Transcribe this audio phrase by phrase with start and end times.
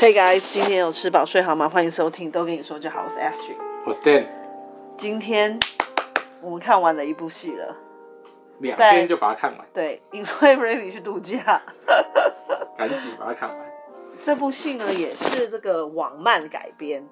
[0.00, 1.68] Hey guys，今天有吃饱睡好吗？
[1.68, 3.02] 欢迎收听，都跟你说就好。
[3.02, 4.28] 我是 Astrid，我是 Dan。
[4.96, 5.58] 今天
[6.40, 7.76] 我们看完了一部戏了，
[8.60, 9.66] 两天就把它看完。
[9.74, 11.60] 对，因为 Rainy 去度假，
[12.76, 13.72] 赶紧把它看完。
[14.20, 17.04] 这部戏呢，也是这个网漫改编，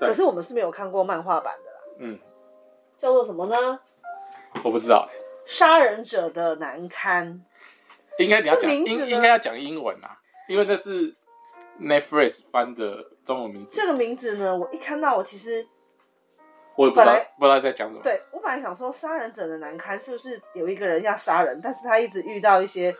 [0.00, 1.78] 可是我们是没有看过漫画版的啦。
[2.00, 2.18] 嗯，
[2.98, 3.78] 叫做什么呢？
[4.64, 5.08] 我不知道。
[5.46, 7.40] 杀人者的难堪。
[8.18, 10.18] 应该你要讲应应该要讲英文啊，
[10.48, 11.14] 因为那是
[11.80, 13.76] Netflix 翻的中文名字。
[13.76, 15.66] 这个名字呢，我一看到我其实
[16.76, 18.00] 我也不知道不知道在讲什么。
[18.02, 22.94] 对，我本来想说杀人者的难堪是不是有一个人要杀人，但是他一直遇到一些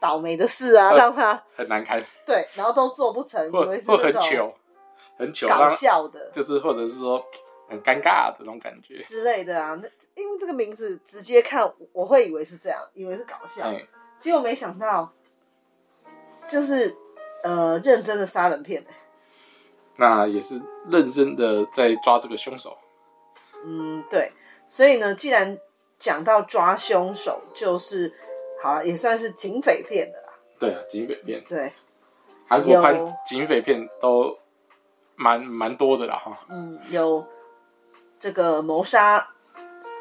[0.00, 2.02] 倒霉的事啊，让他很难堪。
[2.26, 4.54] 对，然后都做不成，或或很糗，
[5.18, 7.24] 很糗，搞笑的，就是或者是说
[7.68, 9.78] 很尴尬的那种感觉之类的啊。
[9.82, 13.70] 那因为这个名字直接看，我会以为是这样，以为是搞笑。
[13.70, 13.80] 嗯
[14.18, 15.12] 结果没想到，
[16.48, 16.96] 就是
[17.42, 18.84] 呃认真的杀人片。
[19.96, 22.76] 那也是认真的在抓这个凶手。
[23.64, 24.32] 嗯，对。
[24.68, 25.58] 所以呢，既然
[25.98, 28.12] 讲到抓凶手，就是
[28.62, 30.32] 好了，也算是警匪片的啦。
[30.58, 31.40] 对啊，警匪片。
[31.48, 31.72] 对。
[32.48, 32.94] 韩国拍
[33.26, 34.36] 警匪片都
[35.16, 36.38] 蛮蛮多的啦哈。
[36.48, 37.24] 嗯，有
[38.18, 39.28] 这个谋杀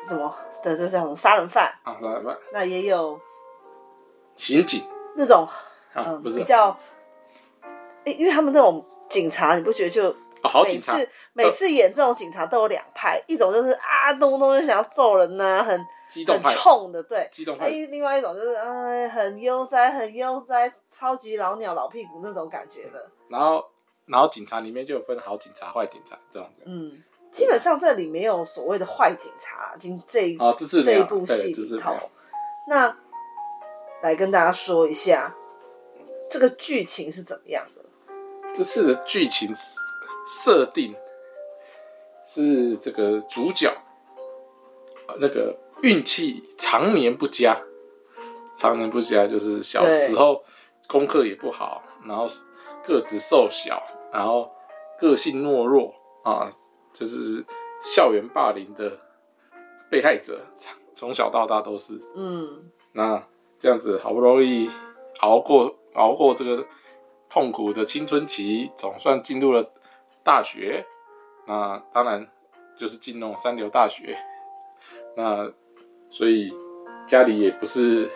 [0.08, 2.38] 什么的这种杀人犯啊，杀人犯。
[2.54, 3.20] 那也有。
[4.38, 4.84] 刑警
[5.16, 5.48] 那种，
[5.94, 6.76] 嗯、啊，不是比较，
[8.06, 10.10] 因为他们那种警察，你不觉得就
[10.42, 10.98] 哦，好警察，
[11.34, 17.68] 每次演这种警察都有两派，一种就是啊，动不动就想要揍人呐、啊，很激动很冲的，对，激动派。
[17.68, 23.10] 另外一种就是哎，很悠哉，很悠哉，超级老鸟老屁股那种感觉的。
[23.30, 23.66] 然后，
[24.06, 26.64] 然后警察里面就有分好警察、坏警察这样子。
[26.66, 26.98] 嗯，
[27.32, 31.96] 基本上这里没有所谓的坏警察，今这哦，这这一部戏里头，
[32.68, 32.96] 那。
[34.02, 35.32] 来跟大家说一下
[36.32, 37.81] 这个剧情是怎么样的。
[38.56, 39.54] 这次的剧情
[40.28, 40.96] 设定
[42.26, 43.72] 是这个主角
[45.20, 47.59] 那个运气常年不佳，
[48.56, 50.44] 常年不佳就是小时候
[50.88, 52.28] 功课也不好，然后
[52.86, 53.81] 个子瘦小，
[54.12, 54.52] 然后
[55.00, 55.94] 个性懦弱
[56.24, 56.52] 啊，
[56.94, 57.44] 就是
[57.84, 58.98] 校园霸凌的
[59.90, 60.40] 被害者，
[60.96, 62.02] 从小到大都是。
[62.16, 63.24] 嗯，那。
[63.62, 64.68] 这样子好不容易
[65.20, 66.66] 熬过熬过这个
[67.31, 69.72] 痛苦的青春期，总算进入了
[70.22, 70.86] 大学。
[71.47, 72.28] 那当然
[72.78, 74.18] 就是进那种三流大学。
[75.16, 75.50] 那
[76.09, 76.53] 所以
[77.08, 78.12] 家里也不是，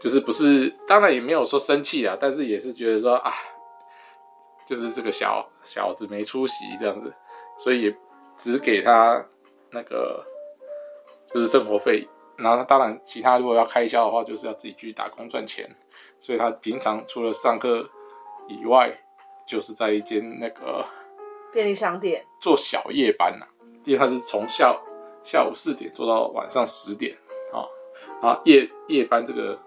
[0.00, 3.32] 就是不是，当然也没有说生气啊，但是也是觉得说啊，
[4.66, 7.12] 就是这个小小子没出息这样子，
[7.58, 7.94] 所以
[8.36, 9.24] 只给他
[9.70, 10.24] 那个
[11.32, 12.08] 就是生活费。
[12.36, 15.70] 然后当然，其他如果要开销的话，就是要自己去打工赚钱。
[16.22, 17.84] 所以他平常除了上课
[18.46, 18.96] 以外，
[19.44, 20.86] 就是在一间那个
[21.52, 23.50] 便利商店做小夜班呐、啊。
[23.84, 24.72] 因为他是从下
[25.24, 27.12] 下午四点做到晚上十点
[27.52, 27.66] 啊。
[28.22, 29.58] 然后夜夜班这个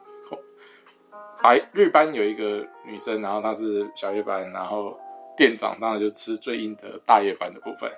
[1.43, 4.97] 白日班有一个女生，然后她是小夜班，然后
[5.35, 7.91] 店长当然就吃最硬的大夜班的部分。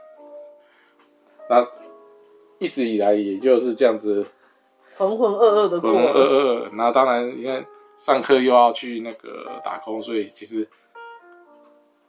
[1.47, 1.63] 那
[2.57, 4.25] 一直以来也就是这样子。
[4.97, 6.69] 浑浑噩噩的过，浑浑噩噩。
[6.73, 7.63] 那当然，因为
[7.97, 10.67] 上课又要去那个打工，所以其实，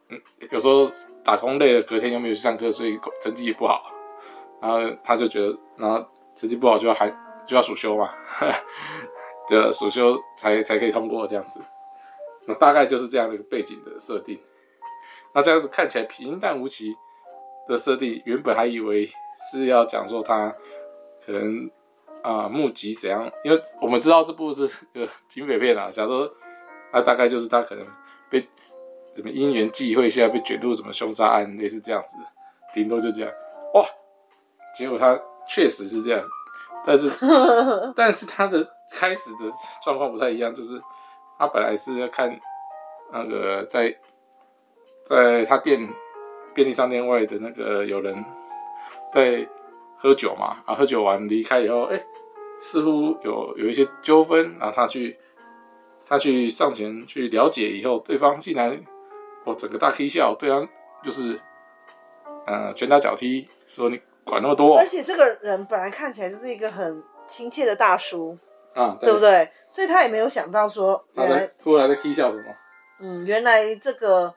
[0.08, 0.86] 嗯，有时候
[1.24, 3.90] 打工累了，隔天又没有去上课，所以成绩也不好。
[4.60, 6.06] 然后他就觉得，然后
[6.36, 7.08] 成绩不好就要还
[7.46, 8.12] 就要暑修嘛，
[9.48, 11.60] 对，暑修才才可以通过这样子。
[12.46, 14.38] 那大概就是这样的一个背景的设定。
[15.32, 16.94] 那这样子看起来平淡无奇
[17.66, 19.10] 的设定，原本还以为
[19.50, 20.54] 是要讲说他
[21.24, 21.70] 可能。
[22.22, 23.30] 啊、呃，目击怎样？
[23.44, 26.34] 因为我们知道这部是个警匪片啊，假如说，
[26.92, 27.86] 那大概就是他可能
[28.28, 28.40] 被
[29.14, 32.16] 什么因缘际会下被卷入什么凶杀案，类似这样子，
[32.74, 33.30] 顶多就这样。
[33.74, 33.84] 哇，
[34.76, 35.18] 结果他
[35.48, 36.24] 确实是这样，
[36.84, 37.10] 但是
[37.94, 38.58] 但是他的
[38.92, 39.50] 开始的
[39.84, 40.80] 状况不太一样，就是
[41.38, 42.38] 他本来是要看
[43.12, 43.94] 那个在
[45.04, 45.88] 在他店
[46.54, 48.24] 便利商店外的那个有人
[49.12, 49.46] 在。
[50.00, 52.06] 喝酒嘛，啊，喝酒完离开以后，哎、欸，
[52.60, 55.18] 似乎有有一些纠纷，然后他去
[56.06, 58.80] 他去上前去了解以后，对方竟然
[59.44, 60.68] 我整个大 K 笑，对方
[61.04, 61.40] 就是
[62.46, 68.36] 呃拳打脚踢，说你管那么多，而且这个人本来看起来就是一个很亲切的大叔
[68.74, 69.48] 啊，对，不对？
[69.68, 72.44] 所以他也没有想到说原来突然在 K 笑什么，
[73.00, 74.34] 嗯，原来这个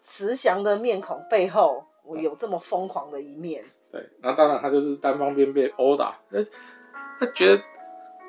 [0.00, 3.64] 慈祥的面孔背后，我有这么疯狂的一面。
[3.90, 6.38] 对，那当然他就是单方面被殴打，他
[7.22, 7.62] 他 觉得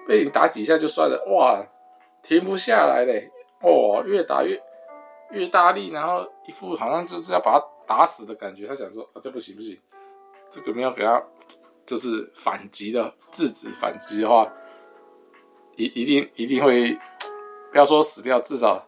[0.07, 1.65] 被你打几下就算了，哇，
[2.21, 3.31] 停不下来嘞，
[3.61, 4.61] 哦，越打越
[5.31, 8.67] 越大力，然后一副好像就是要把他打死的感觉。
[8.67, 9.79] 他想说啊，这不行不行，
[10.51, 11.21] 这个没有给他
[11.87, 14.47] 就是反击的制止反击的话，
[15.75, 16.95] 一一定一定会
[17.71, 18.87] 不要说死掉，至少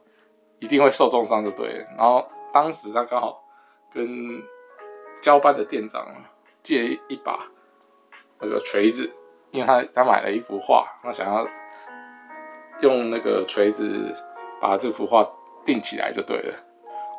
[0.60, 1.86] 一定会受重伤就对了。
[1.98, 3.44] 然后当时他刚好
[3.92, 4.44] 跟
[5.20, 6.06] 交班的店长
[6.62, 7.50] 借一把
[8.40, 9.12] 那个锤子，
[9.56, 11.48] 因为他他买了一幅画，他想要
[12.82, 14.14] 用那个锤子
[14.60, 15.26] 把这幅画
[15.66, 16.54] 定起来就对了。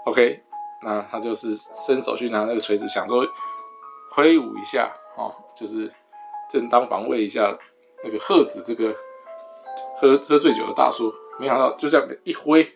[0.04, 0.42] OK，
[0.82, 3.26] 那他就是伸手去拿那个锤子，想说
[4.12, 5.90] 挥舞一下哦，就是
[6.50, 7.56] 正当防卫一下
[8.04, 8.94] 那个喝止这个
[9.96, 12.70] 喝喝醉酒的大叔，没想到就这样一挥，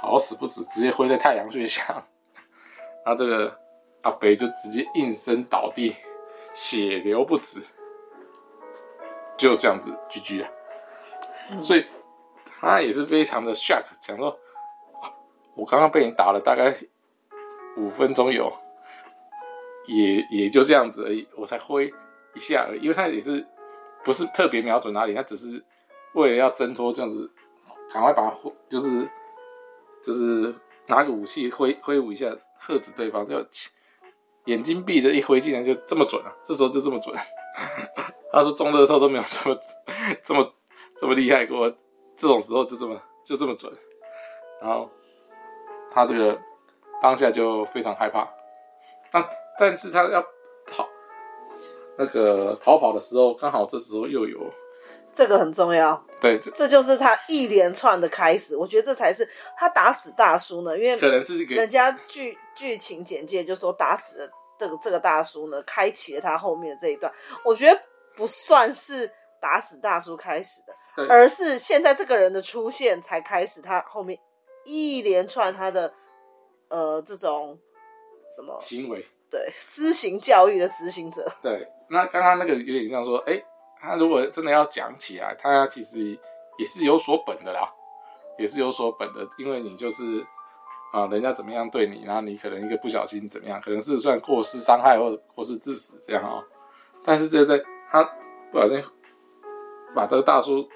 [0.00, 1.84] 好死不死，直接挥在太阳穴下，
[3.04, 3.60] 然后这个。
[4.02, 5.94] 阿北就直接应声倒地，
[6.54, 7.60] 血流不止，
[9.40, 10.48] 就这样子 GG 了。
[11.50, 11.86] 嗯、所以
[12.44, 14.38] 他也是非常的 shock，想说，
[15.54, 16.74] 我刚刚被你打了大概
[17.76, 18.52] 五分钟有，
[19.86, 21.92] 也也就这样子而已，我才挥
[22.34, 23.46] 一下而已，因为他也是
[24.04, 25.64] 不是特别瞄准哪里，他只是
[26.12, 27.30] 为了要挣脱这样子，
[27.92, 29.08] 赶快把挥，就是
[30.04, 30.54] 就是
[30.86, 32.26] 拿个武器挥挥舞一下，
[32.58, 33.44] 喝止对方就。
[34.46, 36.34] 眼睛闭着一挥，竟然就这么准啊！
[36.42, 37.14] 这时候就这么准。
[38.32, 39.58] 他说中乐透都没有这么
[40.22, 40.50] 这么
[40.98, 41.68] 这么厉害过，
[42.16, 43.72] 这种时候就这么就这么准。
[44.60, 44.90] 然后
[45.92, 46.38] 他这个
[47.02, 48.28] 当下就非常害怕。
[49.10, 49.24] 但
[49.58, 50.22] 但是他要
[50.66, 50.86] 逃
[51.98, 54.38] 那个逃跑的时候，刚好这时候又有
[55.12, 56.00] 这个很重要。
[56.20, 58.56] 对，这就是他一连串的开始。
[58.56, 67.10] 我觉得这才是他打死大叔呢，因为可能是人家剧剧情简介就说打死了这个这个大叔呢，开启了他后面的这一段。
[67.44, 67.80] 我觉得
[68.20, 74.20] 不算是打死大叔开始的，对而是现在这个人的出现才开始他后面
[74.64, 75.90] 一连串他的
[76.68, 77.58] 呃这种
[78.36, 81.26] 什么行为，对，私刑教育的执行者。
[81.40, 83.42] 对，那刚刚那个有点像说，哎。
[83.82, 86.14] 他如果真的要讲起来，他其实
[86.58, 87.66] 也是有所本的啦，
[88.38, 90.22] 也是有所本的，因为你就是
[90.92, 96.44] 啊，人家怎么样对你，然后你可能一个不小心怎么样，可能是算过失伤害或者过失致死这样啊。
[97.02, 97.58] 但是这在
[97.90, 98.04] 他
[98.52, 98.82] 不小心
[99.94, 100.68] 把这个大叔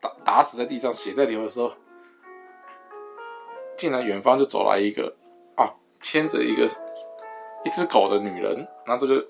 [0.00, 1.72] 打打死在地上，血在流的时候，
[3.76, 5.14] 竟然远方就走来一个
[5.56, 6.68] 啊，牵着一个
[7.64, 9.26] 一只狗的女人，那这个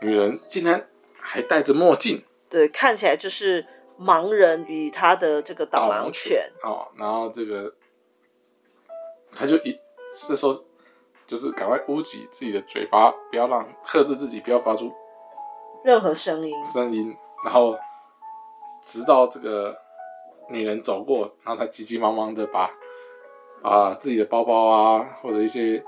[0.00, 0.86] 女人竟然
[1.18, 2.22] 还戴着墨镜。
[2.50, 3.66] 对，看起来就是
[3.98, 7.74] 盲人与他的这个导盲犬哦，然后这个
[9.32, 9.78] 他就一
[10.26, 10.54] 这时候
[11.26, 14.92] 就是赶快捂紧自己的嘴巴，不要让克制自己，不要发出
[15.84, 17.76] 任何声音声音，然后
[18.84, 19.76] 直到这个
[20.48, 22.70] 女人走过，然后才急急忙忙的把
[23.62, 25.82] 把自己的包包啊或者一些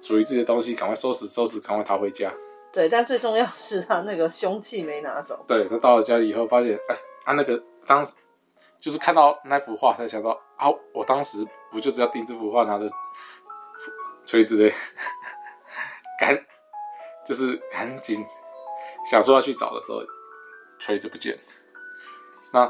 [0.00, 2.32] 属于自己的东西赶快收拾收拾，赶快逃回家。
[2.72, 5.42] 对，但最重要是他那个凶器没拿走。
[5.48, 8.12] 对，他到了家里以后，发现，哎，他那个当时
[8.78, 12.90] 就是看到那幅画，他想到，啊，我当时不就是要订这幅画，拿着
[14.26, 14.70] 锤子的，
[16.20, 16.38] 赶，
[17.26, 18.22] 就是赶紧
[19.10, 20.02] 想说要去找的时候，
[20.78, 21.38] 锤子不见。
[22.52, 22.66] 那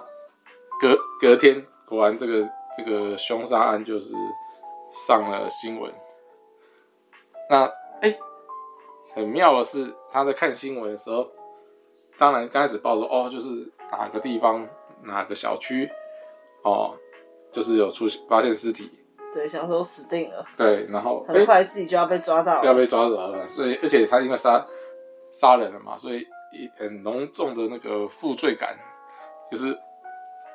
[0.80, 4.14] 隔隔天，果然这个这个凶杀案就是
[4.90, 5.92] 上了新闻。
[7.50, 7.64] 那，
[8.00, 8.16] 哎。
[9.14, 11.26] 很妙的是，他在看新闻的时候，
[12.18, 13.48] 当然刚开始报说哦，就是
[13.90, 14.68] 哪个地方
[15.04, 15.90] 哪个小区，
[16.62, 16.94] 哦，
[17.50, 18.92] 就是有出现发现尸体，
[19.32, 24.66] 对，想说死定了，对，然后很快自己就要被抓到，要被抓走了，所以而且他因为杀
[25.32, 26.22] 杀人了嘛，所以
[26.76, 28.76] 很浓重的那个负罪感，
[29.50, 29.78] 就是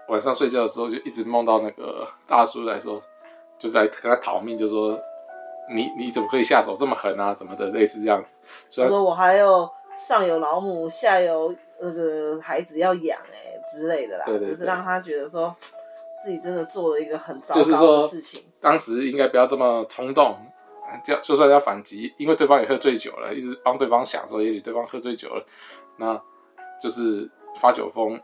[0.07, 3.01] 晚上睡觉的时候就一直梦到那个大叔来说，
[3.57, 4.99] 就是在跟他讨命，就说。
[5.73, 7.33] 你你怎么可以下手这么狠啊？
[7.33, 8.33] 什么的，类似这样子。
[8.69, 14.25] 所以说我还有上有老母，下有那个孩子要养哎、欸、之类的啦。
[14.25, 15.55] 就是让他觉得说
[16.21, 18.43] 自己真的做了一个很糟糕的事情。
[18.59, 20.35] 当时应该不要这么冲动，
[21.03, 25.45] 就就算要反击，因为对方也喝醉酒了，一直帮对方想说，也许对方喝醉酒了，
[25.97, 26.21] 那
[26.81, 27.29] 就是
[27.59, 28.19] 发酒疯。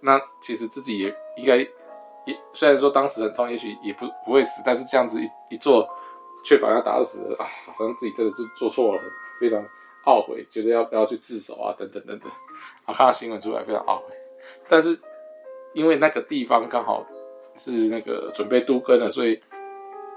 [0.00, 5.88] 那其实自己也应该也虽然说当时很痛，也许也不不会死，但是这样子一一做。
[6.46, 7.48] 却把他打死了啊！
[7.74, 9.02] 好像自己真的是做错了，
[9.40, 9.58] 非常
[10.04, 11.74] 懊悔，觉得要不要去自首啊？
[11.78, 12.30] 等等等等。
[12.84, 14.14] 啊，看到新闻出来，非常懊悔。
[14.68, 15.00] 但是
[15.72, 17.02] 因为那个地方刚好
[17.56, 19.42] 是那个准备都根了，所以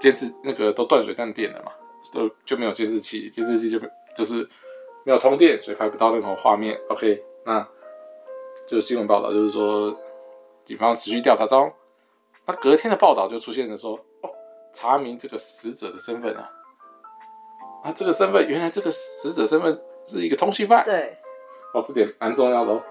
[0.00, 1.72] 监视那个都断水断电了嘛，
[2.12, 3.80] 都就没有监视器，监视器就
[4.16, 4.48] 就是
[5.04, 6.78] 没有通电，所以拍不到任何画面。
[6.88, 7.66] OK，那
[8.68, 9.96] 就新闻报道就是说，
[10.64, 11.72] 警方持续调查中。
[12.46, 13.94] 那隔天的报道就出现了说。
[14.22, 14.30] 哦
[14.70, 16.48] 查明这个死者的身份啊。
[17.82, 20.84] 啊，这个身份原来这个死者身份是一个通缉犯。
[20.84, 21.16] 对，
[21.74, 22.82] 哦，这点蛮重要的哦。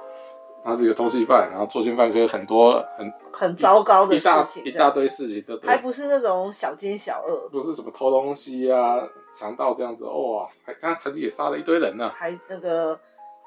[0.68, 9.02] 他是一个通缉犯，然后作奸犯科很多很很糟糕的事情，一大，一大堆事情都还不是那种小奸小恶，不是什么偷东西啊、
[9.34, 10.04] 强盗这样子。
[10.04, 13.00] 哇，还他曾经也杀了一堆人呢、啊，还那个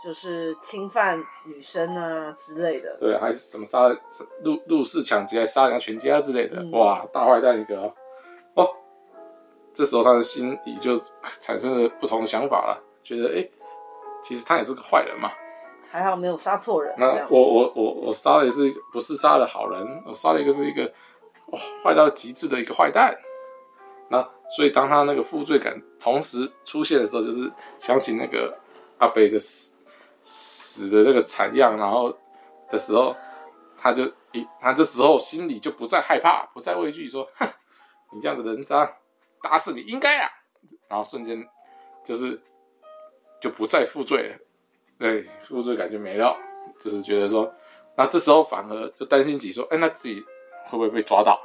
[0.03, 2.97] 就是侵犯女生啊之类的。
[2.99, 3.87] 对，还是什么杀
[4.43, 6.63] 入入室抢劫、还杀人家全家之类的。
[6.63, 7.93] 嗯、哇，大坏蛋一个哦。
[8.55, 8.71] 哦，
[9.75, 10.99] 这时候他的心里就
[11.39, 13.51] 产生了不同的想法了，觉得哎、欸，
[14.23, 15.31] 其实他也是个坏人嘛。
[15.91, 16.95] 还好没有杀错人。
[16.97, 20.85] 那我我我我杀的也是一个，不是杀的好人，我杀了一个是一个，
[21.47, 23.19] 哇，坏到极致的一个坏蛋。
[24.09, 24.23] 那
[24.57, 28.57] 所以当他那个负罪感同时出现的时候，就是想起那个
[28.99, 29.75] 阿北的死
[30.23, 32.17] 死的那个惨样，然后
[32.71, 33.15] 的时候，
[33.77, 37.49] 他就一他这时候心里就不再害怕，不再畏惧，说，哼，
[38.13, 38.97] 你这样的人渣，
[39.43, 40.31] 打死你应该啊。
[40.89, 41.45] 然后瞬间
[42.05, 42.41] 就是
[43.41, 44.39] 就不再负罪了。
[45.01, 46.37] 对，负罪感就没了，
[46.85, 47.51] 就是觉得说，
[47.97, 50.23] 那这时候反而就担心起说，哎，那自己
[50.67, 51.41] 会不会被抓到？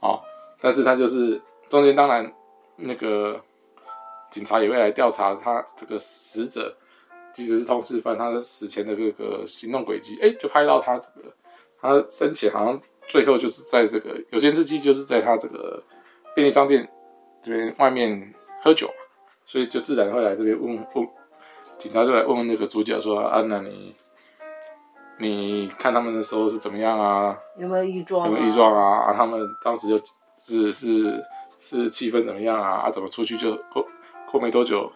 [0.00, 0.20] 哦，
[0.60, 2.30] 但是他就是中间当然
[2.74, 3.40] 那个
[4.32, 6.76] 警察也会来调查他这个死者，
[7.32, 11.32] 即使是通缉犯，他的死前的这个行动轨迹，哎，就拍到他这个
[11.80, 15.80] 他生前好像最后就是在这个有监视器，就是在他这个
[16.34, 16.88] 便利商店
[17.44, 18.90] 这边外面喝酒，
[19.46, 21.08] 所以就自然会来这边问问。
[21.78, 23.94] 警察就来问问那个主角说：“啊，那你
[25.18, 27.38] 你看他们的时候是怎么样啊？
[27.58, 28.26] 有没有异状？
[28.26, 29.06] 有没有异状啊？
[29.06, 30.00] 啊，他们当时就
[30.38, 31.24] 是是
[31.58, 32.82] 是气氛怎么样啊？
[32.86, 33.86] 啊，怎么出去就过
[34.30, 34.90] 过没多久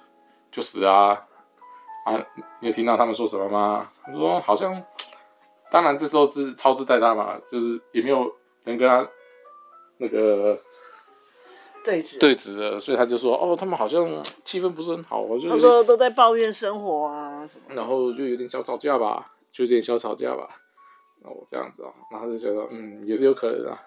[0.51, 1.11] 就死啊？
[2.07, 2.17] 啊，
[2.61, 3.89] 你有听到他们说什么吗？
[4.05, 4.83] 他说好像，
[5.71, 8.31] 当然这时候是超支带他嘛，就是也没有
[8.65, 9.07] 人跟他
[9.99, 10.59] 那个。”
[11.85, 14.07] 对峙对峙了，所以他就说：“哦，他们好像
[14.45, 20.49] 气氛不是很好。”我就他说都在抱怨生活啊什么，然后就有点小吵架吧，就有点小吵架吧。
[21.23, 23.81] 哦，这样子啊，然后就觉得嗯，也是有可能啊。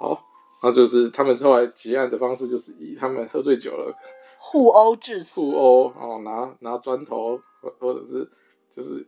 [0.00, 0.22] 好，
[0.62, 3.94] 那就是他们后来结案的方式，就是以他们喝醉酒了，
[4.38, 8.30] 互殴致死，互殴哦，拿拿砖头或或者是
[8.74, 9.06] 就是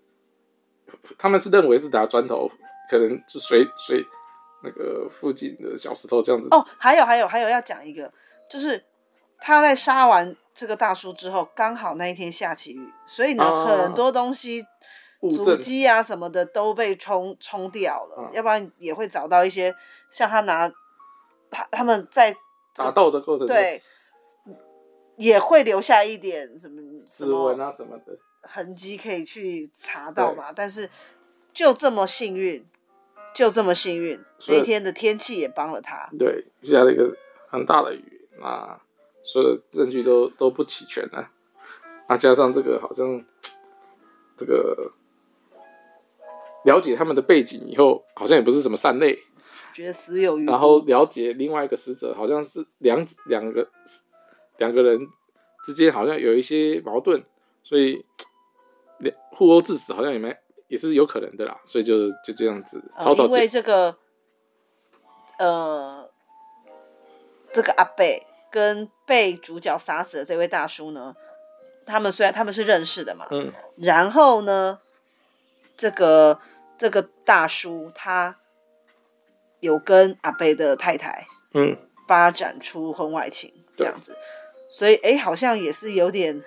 [1.18, 2.50] 他们是认为是拿砖头，
[2.90, 4.04] 可能就随随。
[4.64, 8.10] 那个附近的小石头这样子哦，还有还有还有要讲一个，
[8.48, 8.82] 就是
[9.38, 14.64] 他在杀完这个大叔之后，刚好那一天下起雨，所以呢，啊、很多东西
[15.20, 19.74] 足迹啊什么的都被冲冲掉了，啊、要不然也会找到一些
[20.10, 20.68] 像他拿
[21.50, 22.34] 他他们在
[22.74, 23.82] 打斗的过程对，
[25.16, 30.88] 也会留下一点什么指纹啊什么的痕迹可以去查到嘛，但是
[31.52, 32.66] 就这么幸运。
[33.34, 36.08] 就这么幸运，那天的天气也帮了他。
[36.16, 37.14] 对，下了一个
[37.50, 38.80] 很大的雨，那
[39.24, 41.28] 所有证据都都不齐全了。
[42.08, 43.24] 那加上这个，好像
[44.36, 44.92] 这个
[46.64, 49.18] 了解他们的背景以后，好像也不是什么善类，
[49.72, 50.46] 觉得死有余。
[50.46, 53.68] 然后了解另外一个死者，好像是两两个
[54.58, 55.08] 两个人
[55.64, 57.24] 之间好像有一些矛盾，
[57.64, 58.04] 所以
[59.32, 60.36] 互殴致死，好像也没。
[60.74, 63.28] 也是有可能的啦，所以就就这样子草草、呃。
[63.28, 63.96] 因为这个，
[65.38, 66.10] 呃，
[67.52, 71.14] 这个阿贝跟被主角杀死的这位大叔呢，
[71.86, 74.80] 他们虽然他们是认识的嘛，嗯，然后呢，
[75.76, 76.40] 这个
[76.76, 78.40] 这个大叔他
[79.60, 81.76] 有跟阿贝的太太，嗯，
[82.08, 84.18] 发展出婚外情这样子，对
[84.68, 86.42] 所以哎，好像也是有点，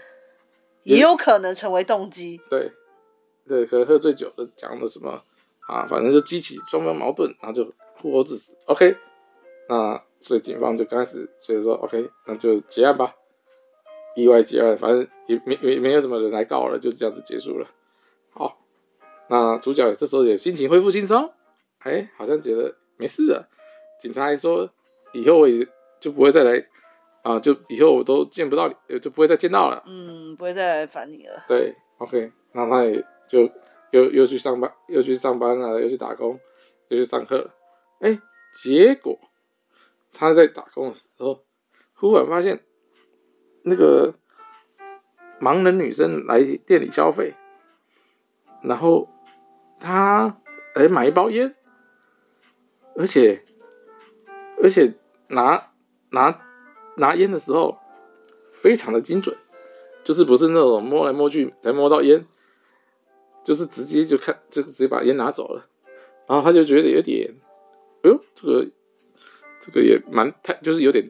[0.84, 2.74] 也有可能成为动机，对。
[3.48, 5.22] 对，可能喝醉酒的讲的什么
[5.68, 8.56] 啊，反正就激起双方矛盾，然后就互殴致死。
[8.66, 8.96] OK，
[9.68, 13.14] 那所以警方就开始所以说 OK，那就结案吧，
[14.16, 17.68] 意外结案，反正也没没没有什么人来告了，就这样子结束了。
[18.32, 18.60] 好，
[19.30, 21.32] 那主角这时候也心情恢复轻松，
[21.80, 23.50] 哎，好像觉得没事了。
[24.00, 24.70] 警察还说
[25.14, 25.68] 以后我也
[26.00, 26.66] 就不会再来
[27.24, 29.84] 啊，就以后我都见不到你，就不会再见到了。
[29.86, 31.44] 嗯，不会再来烦你了。
[31.48, 33.04] 对，OK，那他也。
[33.28, 33.50] 就
[33.92, 36.40] 又又去上班，又去上班了，又去打工，
[36.90, 37.54] 又去上课了。
[38.00, 38.20] 哎，
[38.54, 39.20] 结果
[40.14, 41.44] 他在打工的时候，
[41.94, 42.64] 忽然发现
[43.64, 44.14] 那个
[45.40, 47.34] 盲人女生来店里消费，
[48.62, 49.10] 然后
[49.80, 50.40] 他
[50.76, 51.56] 哎买一包烟，
[52.96, 53.44] 而且
[54.62, 54.94] 而且
[55.28, 55.72] 拿
[56.10, 56.40] 拿
[56.98, 57.78] 拿烟的时候
[58.52, 59.36] 非常的精准，
[60.04, 62.26] 就是不是那种摸来摸去才摸到烟。
[63.48, 65.66] 就是直接就看，就直接把烟拿走了，
[66.28, 67.34] 然后他就觉得有点，
[68.04, 68.68] 哎呦，这个
[69.62, 71.10] 这个也蛮太，就是有点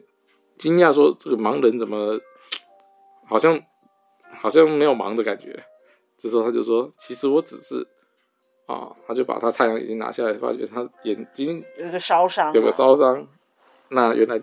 [0.56, 2.20] 惊讶，说这个盲人怎么
[3.26, 3.60] 好像
[4.30, 5.64] 好像没有盲的感觉。
[6.16, 7.84] 这时候他就说：“其实我只是
[8.66, 13.26] 啊，他就把他太阳眼镜拿下来，发觉他眼睛有个烧伤，有个烧伤。
[13.88, 14.40] 那原来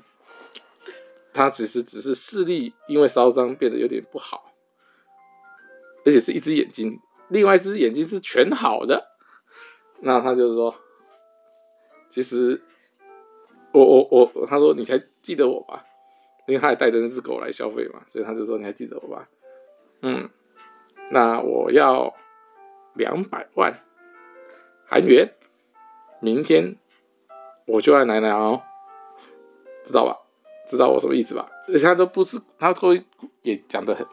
[1.34, 4.52] 他其实只是视力因为烧伤变得有点不好，
[6.04, 9.12] 而且是一只眼睛，另外一只眼睛是全好的。
[10.02, 10.76] 那他就是说，
[12.10, 12.62] 其实
[13.72, 15.86] 我我我，他说你还记得我吧？
[16.48, 19.30] 因为他还带着那只狗来消费嘛，所以他就说你还记得我吧？
[20.02, 20.30] 嗯。”
[21.12, 22.16] 那我要
[22.96, 23.80] 两百万
[24.88, 25.36] 韩元，
[26.20, 26.78] 明天
[27.68, 28.64] 我就要来拿哦，
[29.86, 30.18] 知道吧？
[30.68, 31.48] 知道我什么意思吧？
[31.68, 32.96] 而且他都不是，他都
[33.44, 34.04] 也讲得很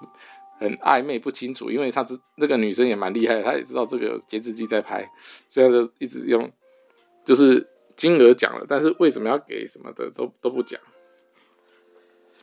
[0.63, 5.11] 很暧昧不清楚，因为他这这个女生也蛮厉害的，她也知道这个有监视器在拍，
[5.49, 6.51] 所以他就一直用
[7.25, 10.81] 就是金额讲了，但是为什么要给什么的都都不讲。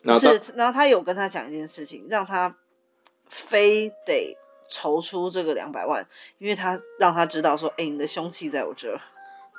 [0.03, 2.55] 然后是，然后他有跟他讲一件事情，让他。
[3.31, 4.35] 非得
[4.71, 6.03] 筹出这个两百万，
[6.39, 8.99] 因为他让他知道说，哎，你的凶器在我这儿。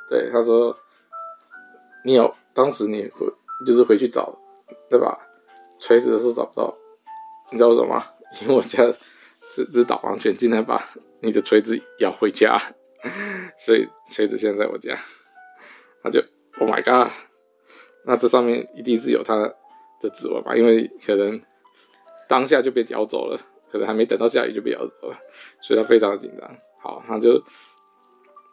[0.08, 0.76] 对，他说，
[2.04, 3.24] 你有当时你回
[3.64, 4.36] 就是回去找，
[4.88, 5.16] 对吧？
[5.78, 6.76] 锤子的时候找不到，
[7.52, 8.08] 你知道为什么吗？
[8.40, 8.78] 因为我家
[9.54, 10.82] 这只导盲犬竟然把
[11.20, 12.60] 你的锤子咬回家，
[13.58, 14.98] 所以锤子现在在我家。
[16.02, 16.20] 他就
[16.58, 17.12] ，Oh my god！
[18.06, 19.36] 那这上面一定是有它
[20.00, 20.56] 的指纹吧？
[20.56, 21.40] 因为可能
[22.28, 23.40] 当下就被咬走了。
[23.72, 25.16] 可能还没等到下雨就被咬走了，
[25.62, 26.56] 所以他非常的紧张。
[26.82, 27.40] 好，他就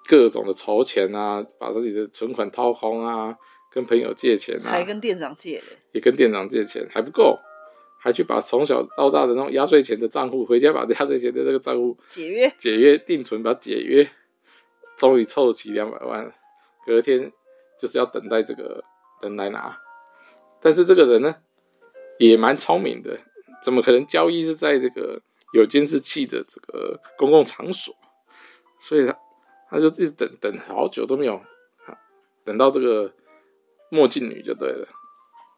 [0.08, 3.36] 各种的筹钱啊，把自己的存款掏空啊，
[3.72, 7.40] 跟朋友借钱啊，还跟店长借的，也跟店长借钱还不够，
[8.08, 14.10] 还去把从小到大的那种压岁钱的账户回家把压岁钱的这个账户解约，解约定存，把它解约，
[14.96, 16.34] 终于凑齐两百万，
[16.86, 17.30] 隔天
[17.78, 18.82] 就是要等待这个
[19.22, 19.78] 人来拿。
[20.62, 21.36] 但是这个人呢，
[22.18, 23.20] 也蛮聪明的。
[23.62, 25.22] 怎么可能交易是在这个
[25.52, 27.93] 有监视器的这个公共场所？
[28.80, 29.20] 所以他
[29.70, 31.41] 他就一直等等好久都没有，
[32.46, 33.12] 等到这个
[33.89, 34.88] 墨镜女就对了。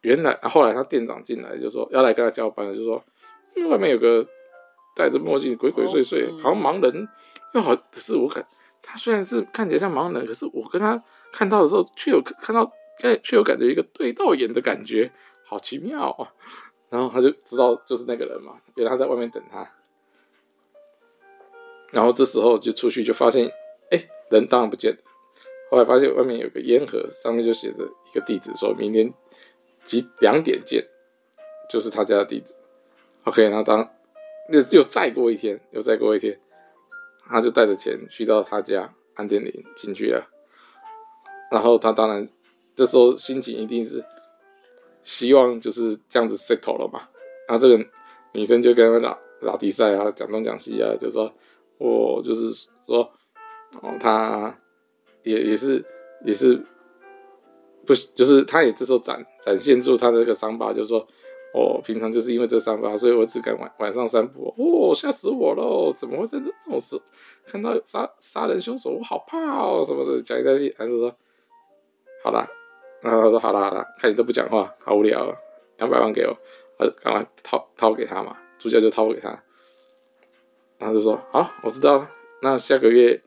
[0.02, 3.02] 原来后来他店长进来就说要来跟他交班了，就说
[3.54, 4.26] 因为外面有个
[4.96, 7.08] 戴着墨镜鬼鬼祟祟，好像盲人，
[7.54, 8.46] 又好可是我感
[8.82, 15.10] 他虽然是看起来像盲人，可是我跟他看到的时候却有看到哎，却有感觉一个对到眼的感觉，
[15.44, 16.32] 好奇妙啊！
[16.90, 19.70] 然后他就知道就是那个人嘛，原来他在外面等他。
[21.92, 23.50] 然后这时候就出去就发现，
[23.90, 24.98] 哎，人当然不见了。
[25.70, 29.12] 后来发现外面有个烟盒，上面就写着一个地址，说明天
[29.90, 30.86] 几两点见，
[31.68, 32.54] 就是他家的地址。
[33.24, 33.90] OK，然后当
[34.50, 36.38] 又又再过一天，又再过一天，
[37.28, 40.24] 他就带着钱去到他家按电铃进去了。
[41.50, 42.28] 然后他当然
[42.76, 44.04] 这时候心情一定是。
[45.02, 47.08] 希望就是这样子 settle 了嘛，
[47.48, 47.82] 然后这个
[48.32, 51.32] 女生就跟他打打比赛啊，讲东讲西啊，就说
[51.78, 53.10] 我就是说，
[53.80, 54.54] 哦，他
[55.22, 55.82] 也也是
[56.22, 56.62] 也是
[57.92, 61.04] 不就是他也这时候展展现出他的这个伤疤，就是说，
[61.52, 67.00] 哦，平常就是因为这伤疤，所以我只敢晚晚上散步，哦，吓死我喽，怎么会在这这种时
[67.46, 71.12] 看到杀杀人凶手，我好怕哦，什么的，讲一大堆，还是说，
[72.22, 72.48] 好了。
[73.02, 75.34] 然后他说：“好了好了，看你都不讲话，好无聊了，
[75.78, 76.36] 两百万给我，
[76.76, 79.42] 他赶快掏掏给他嘛。”主角就掏给他，
[80.76, 82.10] 然后就说：“好，我知道了，
[82.42, 83.22] 那下个月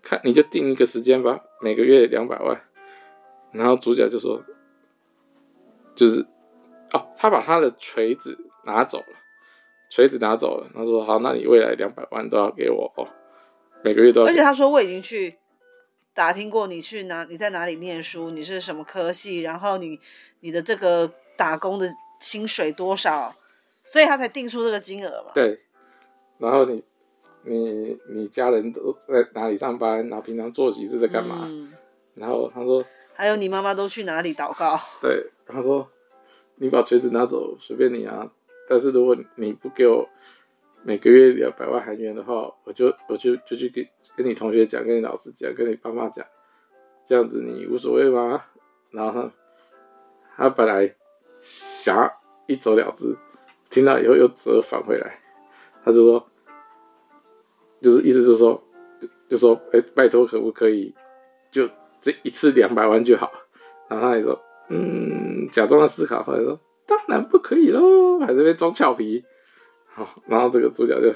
[0.00, 2.58] 看你就定一个时间吧，每个月两百万。”
[3.52, 4.42] 然后主角就说
[5.94, 6.26] ：“就是
[6.92, 9.16] 哦，他把他的锤子拿走了，
[9.90, 13.06] 锤子拿走了。”他说：“好，那你未来两百万都要给我哦，
[13.84, 15.38] 每个月都要。”而且他说：“我已经去。”
[16.14, 17.24] 打听过你去哪？
[17.24, 18.28] 你在哪里念书？
[18.28, 19.40] 你是什么科系？
[19.40, 19.98] 然后你
[20.40, 21.88] 你的这个打工的
[22.20, 23.34] 薪水多少？
[23.82, 25.30] 所以他才定出这个金额嘛。
[25.32, 25.58] 对。
[26.36, 26.84] 然后你
[27.44, 30.06] 你你家人都在哪里上班？
[30.10, 31.46] 然后平常作息是在干嘛？
[31.48, 31.72] 嗯、
[32.12, 34.78] 然后他说，还有你妈妈都去哪里祷告？
[35.00, 35.88] 对，他说
[36.56, 38.30] 你把锤子拿走，随便你啊。
[38.68, 40.08] 但是如果你不给我。
[40.84, 46.26] 每个月两百万韩元的话，我就我就就去跟跟你同学讲，跟你老师讲，跟你爸妈讲，
[47.06, 48.44] 这样子你无所谓吗？
[48.90, 49.30] 然后他
[50.36, 50.92] 他本来
[51.40, 52.10] 想
[52.48, 53.16] 一走了之，
[53.70, 55.20] 听到以后又折返回来，
[55.84, 56.28] 他就说，
[57.80, 58.60] 就是意思就是说，
[59.28, 60.92] 就说哎、拜托可不可以
[61.52, 61.68] 就
[62.02, 63.32] 这一次两百万就好？
[63.88, 64.38] 然后他也说，
[64.68, 69.24] 嗯，假装的思考，后来说当然不可以喽，还在那边装俏皮。
[69.86, 71.14] 好，然后这个主角就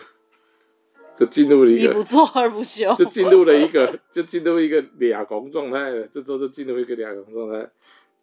[1.19, 6.07] 就进入了一个一不做二不休，就进入了一个就进入一个俩公状态了。
[6.09, 7.69] 这时候就进入一个俩公状态，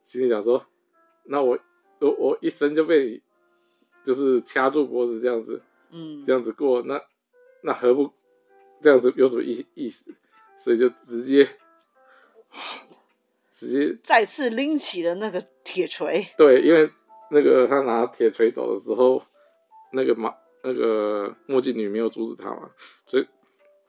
[0.05, 0.63] 心里想说，
[1.25, 1.57] 那我
[1.99, 3.21] 我我一生就被
[4.03, 7.01] 就是掐住脖子这样子，嗯，这样子过，那
[7.61, 8.11] 那何不
[8.81, 10.13] 这样子有什么意意思？
[10.59, 11.49] 所以就直接
[13.51, 16.25] 直接再次拎起了那个铁锤。
[16.37, 16.89] 对，因为
[17.31, 19.23] 那个他拿铁锤走的时候，
[19.91, 22.69] 那个马那个墨镜女没有阻止他嘛，
[23.07, 23.27] 所以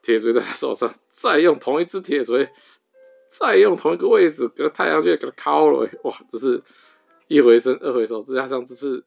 [0.03, 2.48] 铁锤在他手上，再用同一只铁锤。
[3.37, 6.16] 再用同一个位置给他太阳穴给他敲了，哇！
[6.31, 6.62] 这是
[7.27, 9.05] 一回生二回熟，再加上这次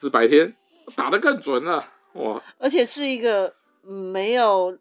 [0.00, 0.52] 是白天
[0.96, 2.42] 打得更准了，哇！
[2.58, 4.76] 而且是一个没有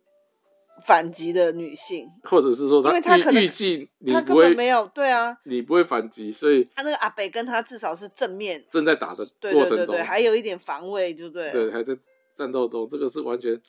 [0.85, 11.97] 反击的女性，或者是说他，因为他可能预计你不会没有对啊，你不会反击，所以他那个阿北跟他至少是正面正在打的过程中，对对对对，还有一点防卫，对不对对，还在
[12.35, 13.59] 战斗中，这个是完全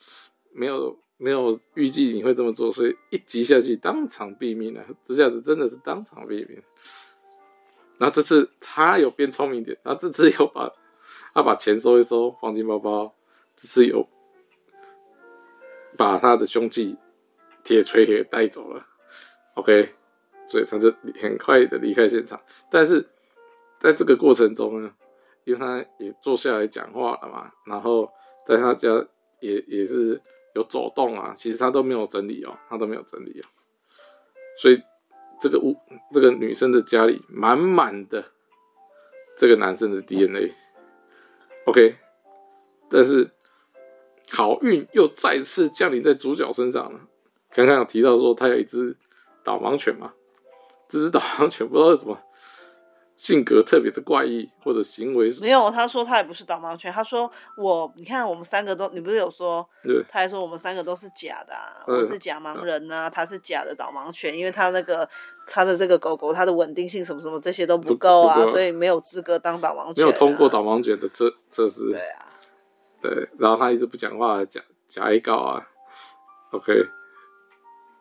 [0.51, 0.97] 没有。
[1.17, 4.83] 没有预计你会这么做，所以一击下去当场毙命啊！
[5.07, 6.61] 这下子真的是当场毙命。
[7.97, 10.69] 然后这次他有变聪明点，然后这次又把
[11.33, 13.15] 他把钱收一收，放进包包。
[13.55, 14.05] 这次有
[15.95, 16.97] 把他的凶器
[17.65, 18.85] 铁锤给带走了。
[19.55, 19.93] OK，
[20.47, 20.89] 所以他就
[21.21, 22.41] 很快的离开现场。
[22.71, 23.05] 但是
[23.79, 24.93] 在这个过程中呢，
[25.43, 28.09] 因为他也坐下来讲话了嘛，然后
[28.47, 29.05] 在他家
[29.41, 30.21] 也也是。
[30.55, 33.45] 有走动啊，其实他都没有整理哦，他都没有整理哦，
[34.57, 34.81] 所以
[35.37, 35.75] 这个屋
[36.13, 38.23] 这个女生的家里满满的
[39.37, 41.97] 这个男生的 DNA，OK，
[42.89, 43.29] 但是
[44.31, 47.01] 好运又再次降临在主角身上了。
[47.55, 48.95] 刚刚有提到说他有一只
[49.43, 50.13] 导盲犬嘛，
[50.89, 52.19] 这只导盲犬不知道为什么。
[53.17, 55.71] 性格特别的怪异，或者行为没有。
[55.71, 56.91] 他说他也不是导盲犬。
[56.91, 59.65] 他说我，你看我们三个都，你不是有说？
[59.85, 60.03] 对。
[60.09, 65.07] 他还说我们三个都是假的，啊，我是假盲人呐，啊，他是假的导盲犬，因为他那个
[65.47, 70.07] 他的这个狗狗，它的稳定性什么什么这些都不够啊，所以没有资格当导盲犬，啊。
[70.07, 71.89] 没有通过导盲犬的测测试。
[71.89, 72.25] 对啊。
[73.01, 75.65] 对，然后他一直不讲话，假假一告啊。
[76.51, 76.85] OK，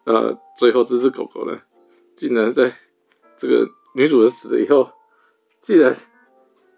[0.04, 1.60] 呃，最后这只狗狗呢，
[2.16, 2.74] 竟然在
[3.36, 4.90] 这个女主人死了以后。
[5.60, 5.96] 竟然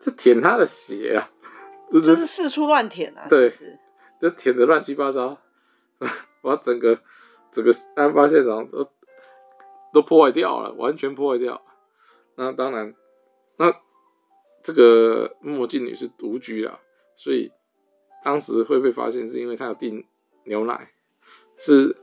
[0.01, 1.29] 就舔她的血啊！
[1.93, 3.27] 就是四处乱舔啊！
[3.29, 3.51] 对，
[4.21, 5.37] 就舔的乱七八糟，
[6.41, 6.97] 把整个
[7.51, 8.89] 整个案发现场都
[9.93, 11.61] 都破坏掉了，完全破坏掉。
[12.37, 12.95] 那当然，
[13.57, 13.75] 那
[14.63, 16.79] 这个墨镜女是独居啊，
[17.17, 17.51] 所以
[18.23, 20.07] 当时会被发现，是因为她有订
[20.45, 20.93] 牛奶，
[21.57, 21.97] 是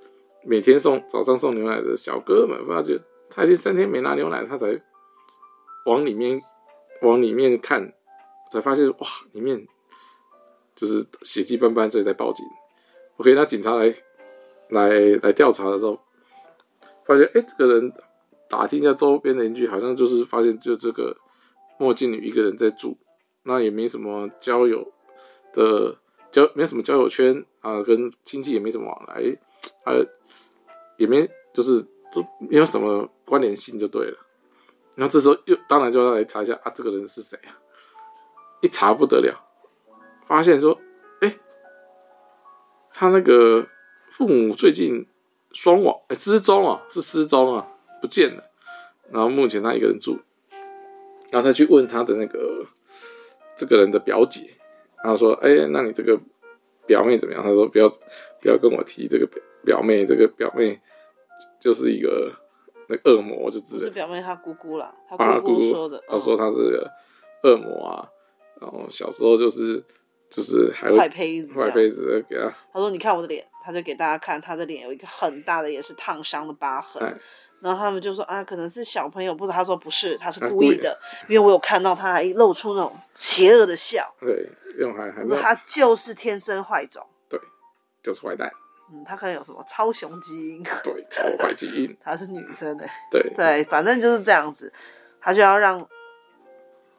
[0.46, 4.82] 每天送早上送牛奶的小哥们发觉他已经三天没拿牛奶，他才
[5.86, 6.42] 往里面。
[7.02, 7.94] 往里面看，
[8.50, 9.68] 才发现哇，里面
[10.74, 12.46] 就是血迹斑斑，所以才报警。
[13.18, 13.94] OK，那警察来
[14.70, 14.90] 来
[15.22, 16.00] 来调查的时候，
[17.04, 17.92] 发现哎、这个人
[18.50, 21.18] 打听一下周边邻居，好像就是发现就这个
[21.78, 22.98] 墨镜女一个人在住，
[23.44, 24.94] 那也没什么交友
[25.52, 25.98] 的
[26.32, 29.38] 交，没什么交友圈啊，跟亲戚也没什么往来，
[29.84, 29.92] 啊，
[30.98, 31.82] 也没就是
[32.14, 34.18] 都没有什么关联性，就对了。
[34.96, 37.58] 然后这时候又当然就要来查一下啊，这个人是谁啊？
[38.62, 39.34] 一查不得了，
[40.28, 40.80] 发现说，
[41.22, 41.36] 哎，
[42.92, 43.68] 他那个
[44.10, 45.08] 父母最近
[45.52, 47.68] 双亡，哎，失踪啊，是失踪啊，
[48.02, 48.44] 不见了。
[49.12, 50.20] 然后目前他一个人住，
[51.30, 52.66] 然后他去问他的那个
[53.58, 54.56] 这个人的表姐，
[55.04, 56.20] 然后说，哎，那你这个
[56.86, 57.44] 表妹怎么样？
[57.44, 57.90] 他说，不要
[58.40, 60.80] 不要跟我提这个表表妹，这个表妹
[61.60, 62.34] 就是一个。
[62.86, 66.86] 那恶魔就知道是表妹她姑姑啦，她姑姑说的，她说她是
[67.44, 68.06] 恶魔啊，
[68.60, 69.82] 然后小时候就是
[70.30, 72.50] 就是还会坏胚子，坏胚子给她。
[72.74, 77.02] 她说：“你看我的脸。”她就给大家看她的脸有一个很大的也是烫伤的疤痕。
[77.62, 81.00] 然后他们就说：“啊，可能是小朋友不知道。”他说：“不是，他是故意的，
[81.30, 87.40] 因为我有看到他还露出那种邪恶的笑。”对，用还还说他就是天生坏种，对，
[88.04, 88.52] 就是坏蛋。
[88.94, 90.64] 嗯，他可能有什么超雄基因？
[90.84, 91.98] 对，超坏基因。
[92.00, 92.88] 她是女生的。
[93.10, 94.72] 对对，反正就是这样子，
[95.20, 95.88] 他就要让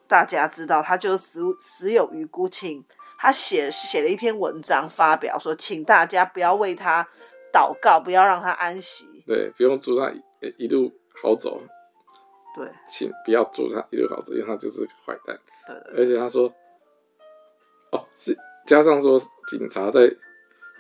[0.09, 2.49] 大家知道，他就死死有余辜。
[2.49, 2.85] 请
[3.17, 7.07] 他写写了一篇文章发表说，请大家不要为他
[7.53, 9.23] 祷告，不要让他安息。
[9.25, 10.13] 对，不用祝他
[10.57, 11.63] 一路好走。
[12.57, 15.39] 对，请不要祝他一路好走，因为他就是个坏蛋。
[15.69, 16.53] 对，而且他说，
[17.93, 20.13] 哦，是加上说警察在。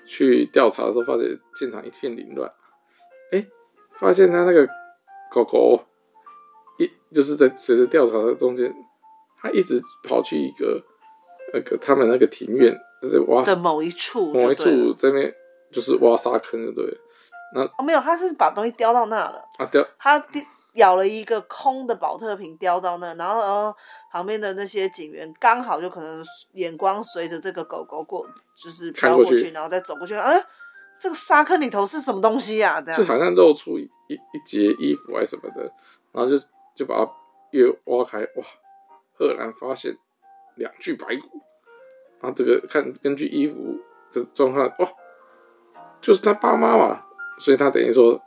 [0.06, 2.50] 去调查的时候，发现现场一片凌乱。
[3.32, 3.48] 哎、欸，
[3.98, 4.66] 发现他那个
[5.30, 5.84] 狗狗
[6.78, 8.74] 一就是在随着调查的中间，
[9.40, 10.82] 他一直跑去一个
[11.52, 15.32] 那个他们那个庭院，就是挖的某一处，某一处这边
[15.72, 16.96] 就是挖沙坑，就对了。
[17.54, 19.44] 那哦，没有，他是把东西叼到那了。
[19.58, 20.42] 啊，叼他叼
[20.74, 23.74] 咬了一个空的保特瓶叼到那，然后然后
[24.10, 30.32] 旁边的那些警员刚好就可能眼光随着这个狗狗过，就是飘过去，然后再走过去，啊，
[30.98, 32.74] 这个沙坑里头是什么东西呀？
[32.74, 32.82] 啊？
[32.82, 35.62] 这样就好像露出一一截衣服还是什么的，
[36.10, 36.36] 然后就
[36.74, 37.12] 就把它
[37.50, 38.44] 越挖开，哇，
[39.16, 39.96] 赫然发现
[40.56, 41.40] 两具白骨，
[42.20, 43.78] 然后这个看根据衣服
[44.12, 44.92] 的状况，哇，
[46.00, 47.04] 就是他爸妈嘛，
[47.38, 48.20] 所以他等于说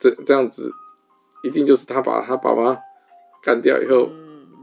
[0.00, 0.72] 这这样子。
[1.46, 2.76] 一定就是他把他爸妈
[3.42, 4.10] 干掉以后，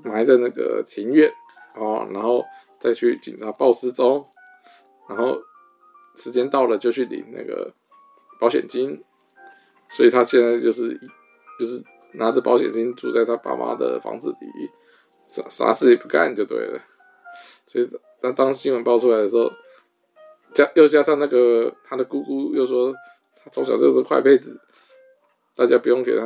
[0.03, 1.31] 埋在那个庭院，
[1.75, 2.43] 哦，然后
[2.77, 4.25] 再去警察报失踪，
[5.07, 5.41] 然后
[6.15, 7.73] 时间到了就去领那个
[8.37, 9.01] 保险金，
[9.89, 10.99] 所以他现在就是
[11.57, 11.81] 就是
[12.15, 14.69] 拿着保险金住在他爸妈的房子里，
[15.25, 16.81] 啥啥事也不干就对了。
[17.67, 17.89] 所以
[18.21, 19.49] 当当新闻爆出来的时候，
[20.53, 22.93] 加又加上那个他的姑姑又说
[23.41, 24.59] 他从小就是坏胚子，
[25.55, 26.25] 大家不用给他。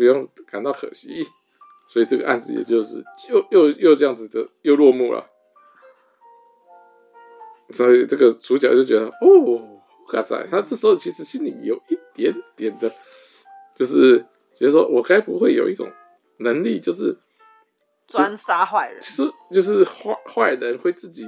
[0.00, 1.26] 不用感到可惜，
[1.86, 5.28] 所以这个案子也就是又又又这样子的又落幕了。
[7.68, 12.90] 所以这个主角就觉得哦，嘎仔，他这时候其实心里有一点点的，
[13.74, 15.86] 就是觉得说我该不会有一种
[16.38, 17.18] 能力，就是
[18.06, 21.26] 专杀坏人，其实就是坏坏人会自己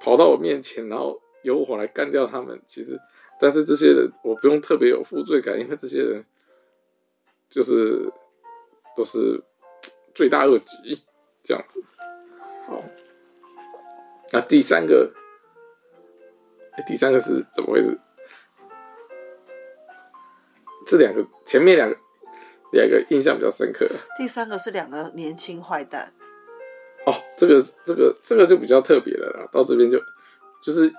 [0.00, 2.60] 跑到我面前，然后由我来干掉他们。
[2.66, 2.98] 其实，
[3.40, 6.24] 但是这些人我不用特别有负罪感，因为这些人。
[7.52, 8.10] 就是
[8.96, 9.40] 都是
[10.14, 11.02] 罪大恶极
[11.44, 11.84] 这样子。
[12.66, 12.82] 好，
[14.32, 15.12] 那第三个，
[16.76, 17.98] 欸、第三个是怎么回事？
[20.86, 21.96] 这两个前面两个
[22.72, 23.86] 两个印象比较深刻。
[24.16, 26.12] 第三个是两个年轻坏蛋。
[27.04, 29.48] 哦，这个这个这个就比较特别了啦。
[29.52, 29.98] 到这边就
[30.62, 30.90] 就是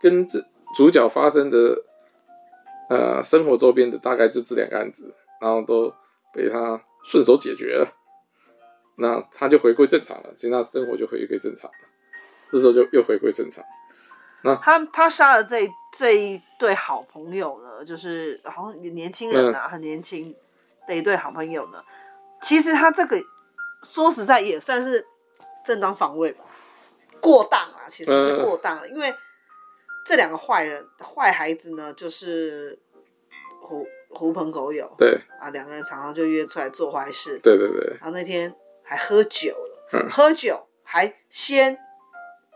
[0.00, 0.42] 跟这
[0.74, 1.84] 主角发生的
[2.88, 5.12] 呃生活周边的大概就这两个案子。
[5.40, 5.94] 然后都
[6.32, 7.92] 被他顺手解决了，
[8.96, 11.76] 那他就回归正常了，其实他生活就回归正常了。
[12.50, 13.64] 这时候就又回归正常。
[14.42, 20.34] 那他他杀了这这一对好朋友呢，就是好像年轻人啊，嗯、很年轻
[20.86, 21.82] 的一对好朋友呢。
[22.40, 23.20] 其实他这个
[23.82, 25.06] 说实在也算是
[25.64, 26.44] 正当防卫吧，
[27.20, 29.14] 过当啊，其实是过当了，嗯、因为
[30.04, 32.78] 这两个坏人坏孩子呢，就是
[33.60, 33.86] 胡。
[34.18, 35.20] 狐朋狗友，对。
[35.40, 37.96] 啊，两个人常常就约出来做坏事，对对对。
[38.00, 38.52] 然后那天
[38.82, 41.78] 还喝酒了，嗯、喝酒还先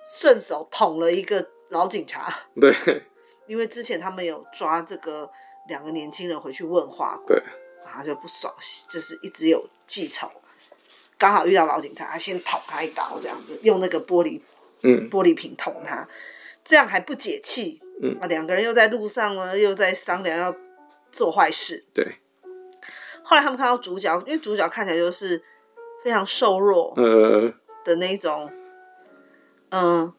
[0.04, 2.74] 顺手捅了一个老警察， 对，
[3.46, 5.30] 因为之前他们有抓这个
[5.68, 7.42] 两个年轻人回去问话过，对，
[7.84, 8.52] 然后就不爽，
[8.88, 10.28] 就是一直有记仇，
[11.16, 14.40] 刚好遇到老警察，他先捅他一刀，这样子用那个玻璃，
[14.82, 16.08] 嗯，玻璃瓶捅他，
[16.64, 18.18] 这样还不解气，嗯。
[18.20, 20.52] 啊，两个人又在路上呢，又在商量要。
[21.12, 22.16] 做坏事，对。
[23.22, 25.40] 后来他们看到主角，因为主角看起来就是
[26.02, 27.52] 非常瘦弱，呃
[27.84, 28.50] 的那种，
[29.70, 30.14] 嗯、呃，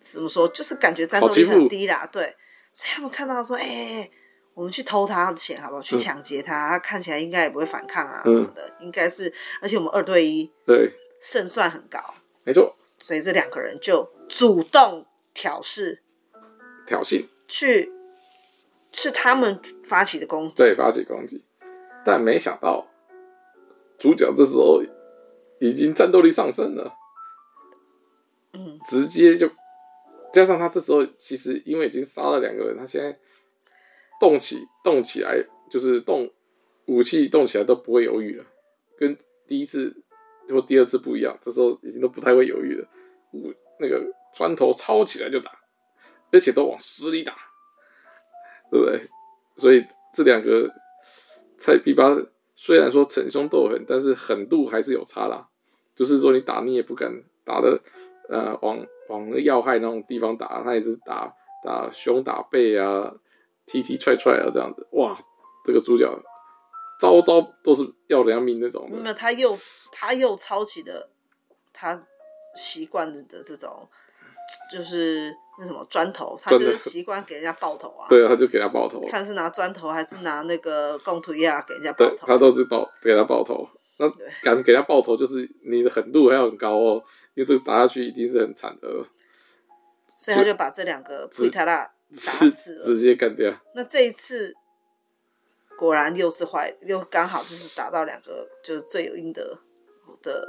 [0.00, 2.34] 怎么说，就是感觉战斗力很低啦，对。
[2.72, 4.10] 所以他们看到说，哎、欸，
[4.54, 5.82] 我们去偷他的钱好不好？
[5.82, 12.00] 去抢劫他，嗯、他看起来应该也不会反抗啊什么的，嗯、应该是，而且我们二对一，对，胜算很高，
[12.44, 12.76] 没错。
[12.98, 16.02] 所以这两个人就主动挑事，
[16.86, 17.92] 挑衅去。
[18.98, 21.44] 是他们发起的攻击，对，发起攻击，
[22.02, 22.88] 但没想到
[23.98, 24.82] 主角这时候
[25.60, 26.94] 已经战斗力上升了，
[28.54, 29.50] 嗯，直接就
[30.32, 33.18] 加上他这时候其实因为已经杀了两个人，他现在
[34.18, 36.32] 动起动起来就是动
[36.86, 38.46] 武器动起来都不会犹豫了，
[38.98, 39.14] 跟
[39.46, 39.94] 第一次
[40.48, 42.88] 或第二次不一样，这时候已经都不太会犹豫了，
[43.32, 44.02] 武那个
[44.34, 45.52] 砖头抄起来就打，
[46.32, 47.36] 而且都往死里打。
[48.70, 49.08] 对不对？
[49.56, 50.70] 所以这两个
[51.56, 52.14] 菜逼吧，
[52.54, 55.48] 虽然说逞凶斗狠，但是狠度还是有差啦。
[55.94, 57.80] 就是说你打你也不敢打的，
[58.28, 63.14] 呃，往往那要害那种地方打，他也是打打胸打背啊，
[63.64, 64.86] 踢踢踹踹啊这样子。
[64.90, 65.18] 哇，
[65.64, 66.06] 这个主角
[67.00, 68.88] 招招都是要良命那种。
[68.90, 69.58] 没有，他又
[69.90, 71.08] 他又抄起的
[71.72, 72.04] 他
[72.54, 73.88] 习惯的这种，
[74.70, 75.34] 就是。
[75.58, 78.06] 那什么砖头，他就是习惯给人家爆头啊。
[78.08, 79.00] 对啊，他就给他爆头。
[79.06, 82.26] 看是拿砖头还是拿那个钢土呀给人家爆头。
[82.26, 83.66] 他都是爆给他爆头。
[83.98, 84.06] 那
[84.42, 88.88] 敢给他爆头，就是你的狠度还要很高哦，因为这个打下去一定是很惨的。
[90.18, 93.50] 所以他就把这两个皮塔拉打死了，直接干掉。
[93.74, 94.54] 那这一次
[95.78, 99.58] 果然又是坏，又刚好就是打到两个就是罪有应得
[100.22, 100.46] 的，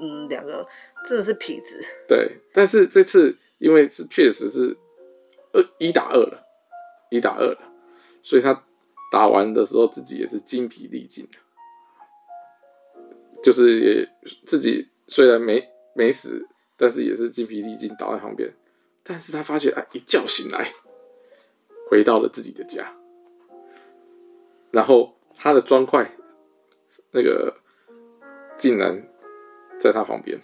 [0.00, 0.66] 嗯，两个
[1.06, 1.78] 真的是痞子。
[2.08, 3.36] 对，但是这次。
[3.60, 4.76] 因为是确实是
[5.52, 6.44] 二一打二了，
[7.10, 7.58] 一打二了，
[8.22, 8.64] 所以他
[9.12, 11.38] 打完的时候自己也是精疲力尽的，
[13.42, 14.08] 就是也
[14.46, 18.50] 自己虽然没没死，但是也是精疲力尽倒在旁边。
[19.02, 20.72] 但是他发觉啊，一觉醒来，
[21.90, 22.94] 回到了自己的家，
[24.70, 26.10] 然后他的砖块
[27.10, 27.56] 那个
[28.56, 29.06] 竟然
[29.78, 30.40] 在他旁边。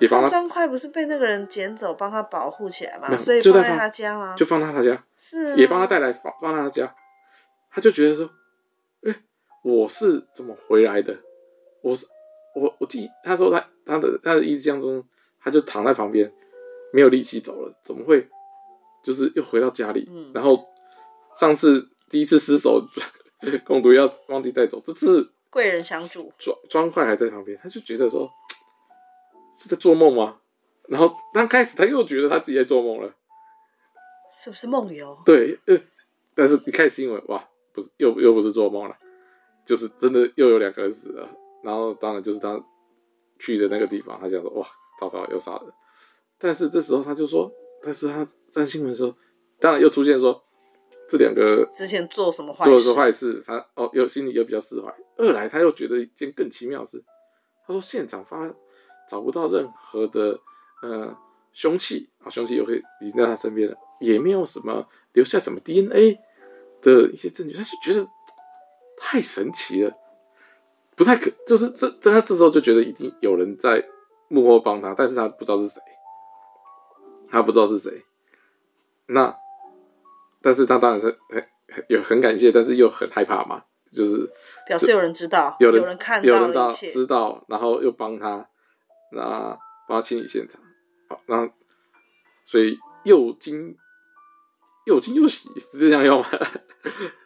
[0.00, 3.16] 也帮他砖块不是被那个人捡走，帮他保护起来嘛？
[3.16, 4.34] 所以放在他家吗？
[4.36, 6.94] 就放在他家，是也帮他带来放放在他家。
[7.70, 8.30] 他就觉得说，
[9.02, 9.14] 哎，
[9.62, 11.16] 我是怎么回来的？
[11.82, 12.06] 我是
[12.54, 15.04] 我我记他说他他的他的印象中，
[15.40, 16.32] 他就躺在旁边，
[16.92, 18.28] 没有力气走了，怎么会
[19.02, 20.08] 就是又回到家里？
[20.10, 20.64] 嗯、然后
[21.34, 22.84] 上次第一次失手，
[23.64, 28.30] 工读要忘记带走，这次贵人相助，砖砖块还在旁边，他就觉得说。
[29.58, 30.38] 是在做梦吗？
[30.88, 33.14] 然后刚开始他又觉得他自己在做梦了，
[34.32, 35.20] 是不是梦游？
[35.26, 35.78] 对，呃，
[36.34, 38.96] 但是一看新闻，哇，不是，又又不是做梦了，
[39.66, 41.28] 就是真的又有两个人死了。
[41.62, 42.58] 然后当然就是他
[43.38, 44.66] 去的那个地方，他想说，哇，
[44.98, 45.70] 糟糕，又杀人。
[46.38, 49.14] 但是这时候他就说，但是他在新闻的时候，
[49.60, 50.42] 当然又出现说
[51.10, 54.90] 这两个之前做什么坏做什么坏事，他哦又心里又比较释怀。
[55.18, 57.04] 二来他又觉得一件更奇妙的事，
[57.66, 58.54] 他说现场发。
[59.08, 60.38] 找不到任何的
[60.82, 61.16] 呃
[61.52, 66.20] 凶器啊，凶器又可以离在他身边了，也没有什么留下什么 DNA
[66.82, 68.06] 的一些证据，他就觉得
[68.96, 69.92] 太神奇了，
[70.94, 73.84] 不太可，就是这在他这时候就觉得一定有人在
[74.28, 75.80] 幕后帮他，但是他不知道是谁，
[77.28, 78.04] 他不知道是谁，
[79.06, 79.34] 那
[80.40, 84.30] 但是他当然是很有很感谢，但是又很害怕嘛，就是
[84.66, 88.48] 表示有人知道，有人有人看到，有人知道，然后又帮他。
[89.10, 90.60] 那帮他清理现场，
[91.08, 91.50] 好，那
[92.44, 93.76] 所以又惊
[94.84, 96.28] 又惊又喜，是这样用吗？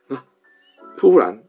[0.97, 1.43] 突然，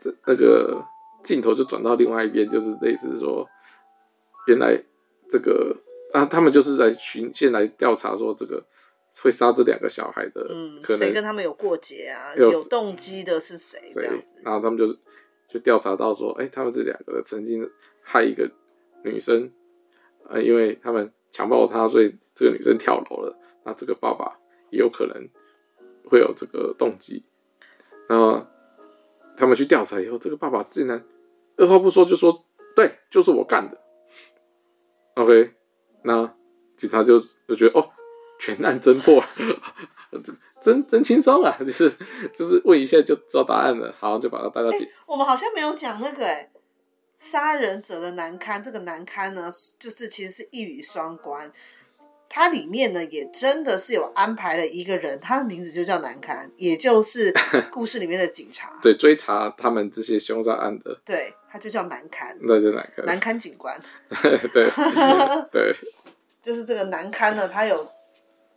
[0.00, 0.84] 这那个
[1.22, 3.48] 镜头就转到另外一边，就是类似说，
[4.48, 4.82] 原来
[5.30, 5.76] 这个
[6.12, 8.64] 啊，他们就是在循线来调查，说这个
[9.20, 12.34] 会杀这两个小孩的，嗯，谁跟他们有过节啊？
[12.36, 13.92] 有，有动机的是谁？
[13.94, 14.92] 这样子，然后他们就
[15.48, 17.70] 就调查到说，哎、欸，他们这两个曾经
[18.02, 18.50] 害一个。
[19.06, 19.52] 女生，
[20.28, 23.38] 呃，因为他们强暴她，所以这个女生跳楼了。
[23.64, 24.38] 那这个爸爸
[24.70, 25.28] 也有可能
[26.08, 27.24] 会有这个动机。
[28.08, 28.46] 然后
[29.36, 31.04] 他们去调查以后，这个爸爸竟然
[31.56, 32.44] 二话不说就说
[32.76, 33.80] ：“对，就是我干的。
[35.14, 35.52] ”OK，
[36.02, 36.34] 那
[36.76, 37.90] 警察就就觉得哦，
[38.38, 39.22] 全案侦破，
[40.60, 41.90] 真真轻松啊，就是
[42.34, 44.88] 就是问一下就知道答案了，好，就把他带到警。
[45.06, 46.50] 我们好像没有讲那个哎。
[47.18, 51.50] 杀人者的难堪，这个难堪呢，就是其实是一语双关。
[52.28, 57.32] 它里面呢，也真的是有安排了一个人，他的名字就叫难堪，也就是
[57.70, 58.78] 故事里面的警察。
[58.82, 61.00] 对，追查他们这些凶杀案的。
[61.04, 62.36] 对，他就叫难堪。
[62.40, 63.06] 那就难堪。
[63.06, 63.80] 难堪警官。
[64.52, 64.68] 对
[65.52, 65.76] 对。
[66.42, 67.90] 就是这个难堪呢，他有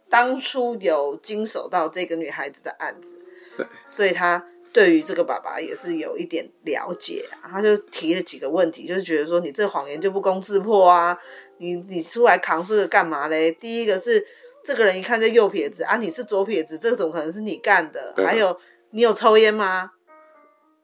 [0.09, 3.23] 当初有经手到这个女孩子的案子，
[3.55, 4.45] 对，所以他。
[4.71, 11.17] 对于这个爸爸也是有一点了解啊，他就提了几个问题，就是觉得说你这谎言就不攻自破啊，
[11.57, 13.51] 你你出来扛这个干嘛嘞？
[13.51, 14.23] 第一个是
[14.63, 18.13] 这个人一看就右撇子啊，你是左撇子，这个怎么可能是你干的？
[18.23, 18.55] 还有
[18.91, 19.91] 你有抽烟吗？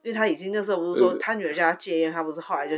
[0.02, 2.76] 因为他已经那时候不是说他女儿叫他戒烟，他不是后来就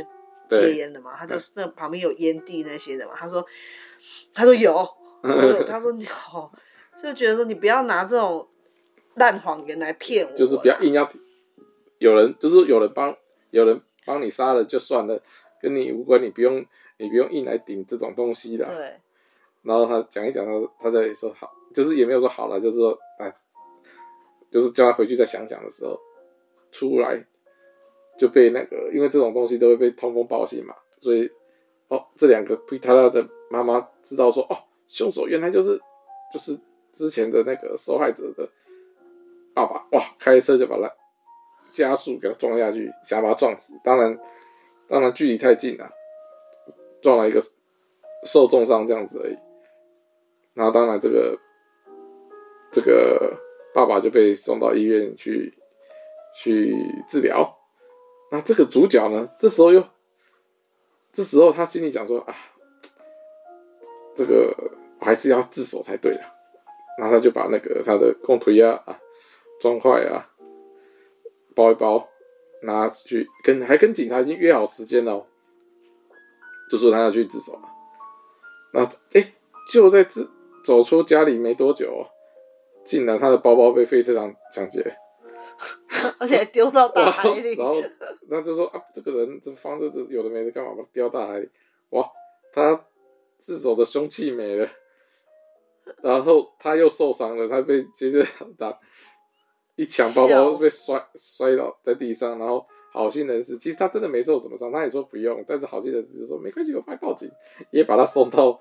[0.50, 1.16] 戒烟了嘛？
[1.16, 3.12] 他就那旁边有烟蒂那些的嘛？
[3.16, 3.44] 他说
[4.34, 4.86] 他说有，
[5.66, 6.52] 他说你好，
[7.02, 8.46] 就觉得说你不要拿这种。
[9.18, 11.10] 烂谎言来骗我，就是不要硬要
[11.98, 13.16] 有人，就是有人帮
[13.50, 15.20] 有人帮你杀了就算了，
[15.60, 16.64] 跟你无关，你不用
[16.96, 18.64] 你不用硬来顶这种东西的。
[18.64, 18.94] 对。
[19.62, 23.34] 然后他讲一讲，他他在说好，就是也没有说好了，就是说哎，
[24.50, 25.98] 就是叫他回去再想想的时候，
[26.70, 27.22] 出来
[28.16, 31.30] 就被那个，因为这种东西都会被通风报信嘛，所以
[31.88, 35.78] 哦，这两个被他的妈妈知道说哦，凶手原来就是
[36.32, 36.58] 就是
[36.94, 38.48] 之前的那个受害者的。
[39.58, 40.94] 爸爸哇，开车就把他
[41.72, 43.74] 加速给他撞下去，想把他撞死。
[43.82, 44.16] 当然，
[44.86, 45.90] 当然距离太近了，
[47.02, 47.42] 撞了一个
[48.24, 49.36] 受重伤这样子而已。
[50.54, 51.36] 然后当然这个
[52.70, 53.36] 这个
[53.74, 55.52] 爸爸就被送到医院去
[56.36, 56.72] 去
[57.08, 57.58] 治疗。
[58.30, 59.84] 那这个主角呢，这时候又
[61.12, 62.34] 这时候他心里想说啊，
[64.14, 64.54] 这个
[65.00, 66.20] 我还是要自首才对的。
[66.96, 68.96] 然后他就把那个他的公腿呀啊。
[69.60, 70.30] 砖块啊，
[71.54, 72.08] 包一包，
[72.62, 75.26] 拿去跟还跟警察已经约好时间了，
[76.70, 77.68] 就说他要去自首了。
[78.72, 79.32] 那哎、欸，
[79.72, 80.30] 就在自
[80.64, 82.06] 走出家里没多久，
[82.84, 84.96] 竟然他的包包被飞车党抢劫。
[86.20, 87.54] 而且丢到大海里。
[87.58, 87.82] 然后
[88.28, 91.48] 那就说啊，这个人这放着这有的没的干嘛把它丢大海里？
[91.90, 92.08] 哇，
[92.52, 92.84] 他
[93.38, 94.68] 自首的凶器没了，
[96.02, 98.24] 然后他又受伤了，他被接着
[98.56, 98.78] 打
[99.78, 102.66] 一抢包包被摔摔倒在地上，然后。
[102.90, 107.30] 好心人士，其实他真的没受什么伤，他也说不用，但是好心人士就说没关系，我快报警，
[107.70, 108.60] 也把他送到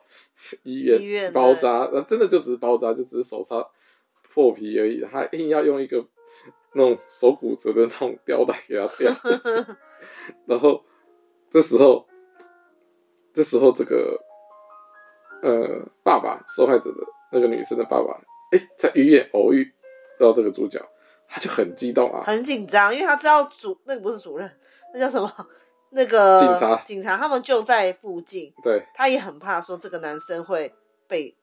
[0.64, 3.66] 医院，医院包扎，那真的就只是包扎，就只是手擦
[4.34, 6.06] 破皮而已，他硬要用一个
[6.74, 9.12] 那种手骨折的那种吊带给他吊，
[10.46, 10.84] 然后
[11.50, 12.06] 这时候，
[13.34, 14.22] 这时候这个
[15.42, 16.98] 呃爸爸受害者的
[17.32, 19.72] 那个女生的爸爸，哎、欸，在医院偶遇
[20.20, 20.86] 到这个主角。
[21.28, 24.50] 他就很激动啊，很紧张，因为他知道主那个不是主任，
[24.94, 25.32] 那叫什么？
[25.92, 28.54] 那个警察，警察他们就在附近。
[28.62, 30.74] 对，他也很怕说这个男生会
[31.08, 31.34] 被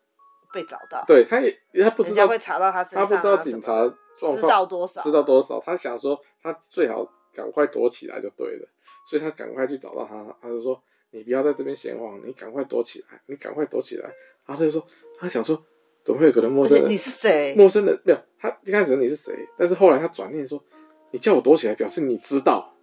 [0.52, 1.02] 被找到。
[1.06, 1.50] 对，他也
[1.82, 3.72] 他不知道人家会查到他身上，他不知道警察
[4.36, 5.58] 知道多少，知道多少。
[5.64, 8.68] 他想说他最好赶快躲起来就对了，
[9.08, 10.22] 所以他赶快去找到他。
[10.42, 10.78] 他就说
[11.10, 14.04] ：“你不要在这边闲晃，你赶快躲起来，你赶快躲起来。”
[14.44, 14.86] 然后他就说
[15.18, 15.64] ：“他想说。”
[16.04, 16.90] 怎么会有可能陌生人？
[16.90, 17.54] 你是谁？
[17.56, 19.34] 陌生人没有，他一开始你是谁？
[19.56, 20.62] 但是后来他转念说
[21.10, 22.74] ：“你叫我躲起来，表示你知道。”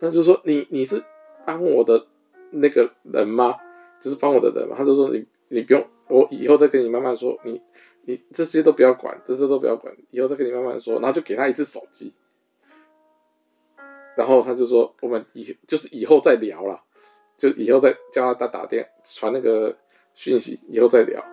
[0.00, 1.02] 那就是说你你是
[1.46, 2.06] 帮我的
[2.50, 3.54] 那个人吗？
[4.00, 4.74] 就是帮我的人嘛？
[4.76, 7.38] 他就说你你不用，我以后再跟你慢慢说。
[7.44, 7.62] 你
[8.02, 10.94] 你这些都不要管，这些都不要管，以后再跟你慢慢说。
[10.94, 12.12] 然后就给他一只手机，
[14.16, 16.82] 然后他就说：“我们以就是以后再聊了，
[17.36, 19.76] 就以后再叫他打打电传那个
[20.14, 21.24] 讯息，以后再聊。”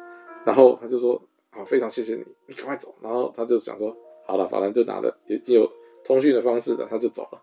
[0.45, 1.21] 然后他就说
[1.51, 5.71] ：“啊，非常谢谢你，你赶快走。”然后他就想说：“好了，反正就拿着也有
[6.03, 7.41] 通讯的方式的，他就走了。”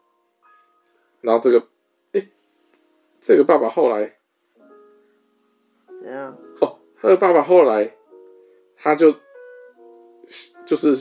[1.20, 1.66] 然后这个，
[2.12, 2.28] 哎，
[3.20, 4.16] 这个爸爸后来
[6.00, 6.36] 怎样？
[6.60, 7.96] 哦，他的爸爸后来
[8.76, 9.14] 他就
[10.64, 10.94] 就是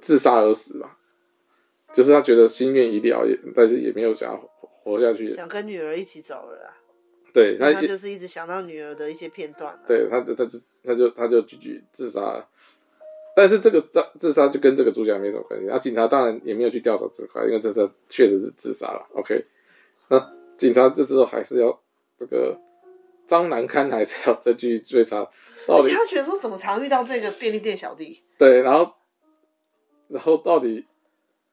[0.00, 0.96] 自杀而死嘛，
[1.92, 6.76] 就是他觉得心愿已了，也但是也没有想要活下去，想跟女儿一起走了啦。
[7.36, 9.78] 对他，他就是一直想到女儿的一些片段。
[9.86, 12.48] 对，他就他就他就他就继续自杀了，
[13.36, 15.68] 但是这个自自杀就跟这个主角没什么关系。
[15.68, 19.06] 啊，警察当然也没有去调查这块，因为这这确实是自杀了。
[19.12, 19.44] OK，
[20.08, 21.78] 那警察这时候还是要
[22.18, 22.58] 这个
[23.28, 25.28] 张难堪，还是要再继续追查
[25.66, 25.92] 到底。
[25.92, 28.22] 他觉得说怎么常遇到这个便利店小弟？
[28.38, 28.94] 对，然后
[30.08, 30.86] 然后到底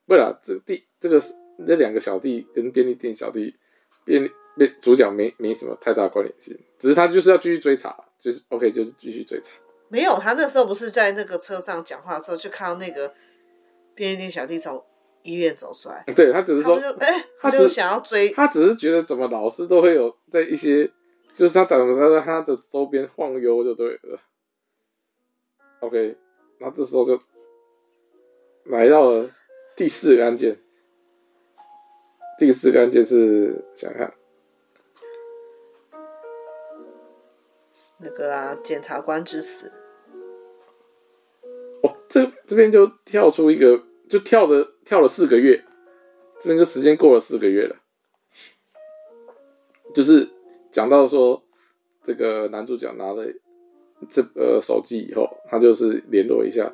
[0.08, 1.22] 不然这第这个
[1.58, 3.58] 那两个小弟跟便利店小弟
[4.06, 4.32] 便利。
[4.82, 9.52] 主角没没什么太大关联性，只是他就是要继续追查，就是 OK，就是继续追查。
[9.90, 13.14] 没有，他那时候不是在那个车上讲话的时候，就看到那个
[13.96, 14.84] 便利店小弟从
[15.22, 16.04] 医院走出来。
[16.16, 20.92] 对，他只是说，哎、欸，他就想要追他，他只是觉得怎么老是都会有在一些，
[21.36, 24.20] 就是他等他在他的周边晃悠就对了。
[25.80, 26.18] OK，
[26.60, 27.20] 那这时候就
[28.66, 29.30] 来到了
[29.76, 30.58] 第四个案件。
[32.40, 34.12] 第四个案件是想看。
[38.04, 39.72] 那个啊，检察官之死。
[41.82, 45.64] 哦，这这边就跳出一个，就跳的跳了四个月，
[46.40, 47.76] 这边就时间过了四个月了。
[49.94, 50.30] 就是
[50.72, 51.44] 讲到说，
[52.04, 53.26] 这个男主角拿了
[54.10, 56.72] 这个手机以后，他就是联络一下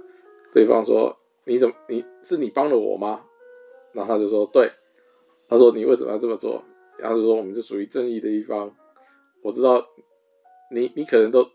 [0.54, 3.22] 对方说：“你怎么你是你帮了我吗？”
[3.94, 4.72] 然后他就说：“对。”
[5.50, 6.64] 他说：“你为什么要这么做？”
[6.98, 8.76] 然后就说：“我们是属于正义的一方，
[9.42, 9.84] 我知道。”
[10.72, 11.50] 你你可能都，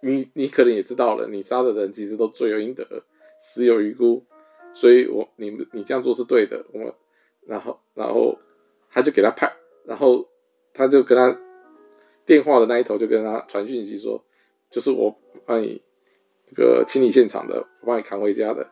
[0.00, 3.04] 你你可能也知道了，你杀的人其实都罪有应得，
[3.38, 4.24] 死有余辜，
[4.72, 6.64] 所以我你你这样做是对的。
[6.72, 6.94] 我
[7.46, 8.38] 然后然后
[8.90, 9.52] 他就给他派，
[9.84, 10.28] 然后
[10.72, 11.38] 他就跟他
[12.24, 14.24] 电话的那一头就跟他传讯息说，
[14.70, 15.14] 就是我
[15.44, 15.82] 帮你
[16.48, 18.70] 那个清理现场的，我帮你扛回家的，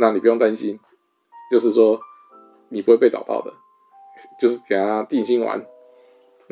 [0.00, 0.80] 那你不用担心，
[1.52, 2.00] 就是说
[2.68, 3.54] 你不会被找到的，
[4.40, 5.64] 就是给他定心丸。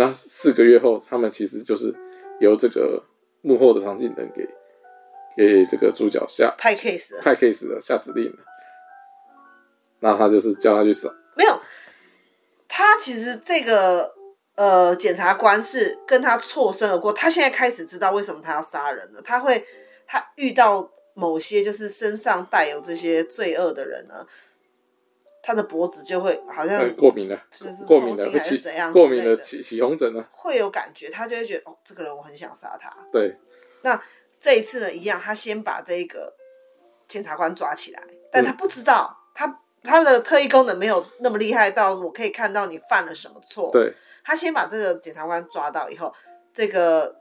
[0.01, 1.95] 那四个月后，他们其实就是
[2.41, 3.05] 由这个
[3.43, 4.49] 幕后的场景人给
[5.37, 8.39] 给这个主角下派 case 派 case 的下指令了。
[9.99, 11.11] 那他就是叫他去审。
[11.37, 11.61] 没有，
[12.67, 14.15] 他其实这个
[14.55, 17.13] 呃检察官是跟他错身而过。
[17.13, 19.21] 他现在开始知道为什么他要杀人了。
[19.21, 19.63] 他会
[20.07, 24.27] 他遇到某些就是身上带有这些罪恶的人呢。
[25.43, 28.93] 他的脖子就会好像过敏了，就是过敏了，还是怎样？
[28.93, 32.95] 过敏的起起红疹了，会有感觉，他就会觉得哦，这个人我很想杀他。
[33.11, 33.39] 对，
[33.83, 34.01] 那
[34.39, 36.35] 这一次呢，一样，他先把这个
[37.09, 43.71] 检察官抓起来，但他不知道，嗯、他他的特异功能没有那么厉害到我可以看到你犯了什么错。
[43.73, 46.13] 对，他先把这个检察官抓到以后，
[46.53, 47.17] 这个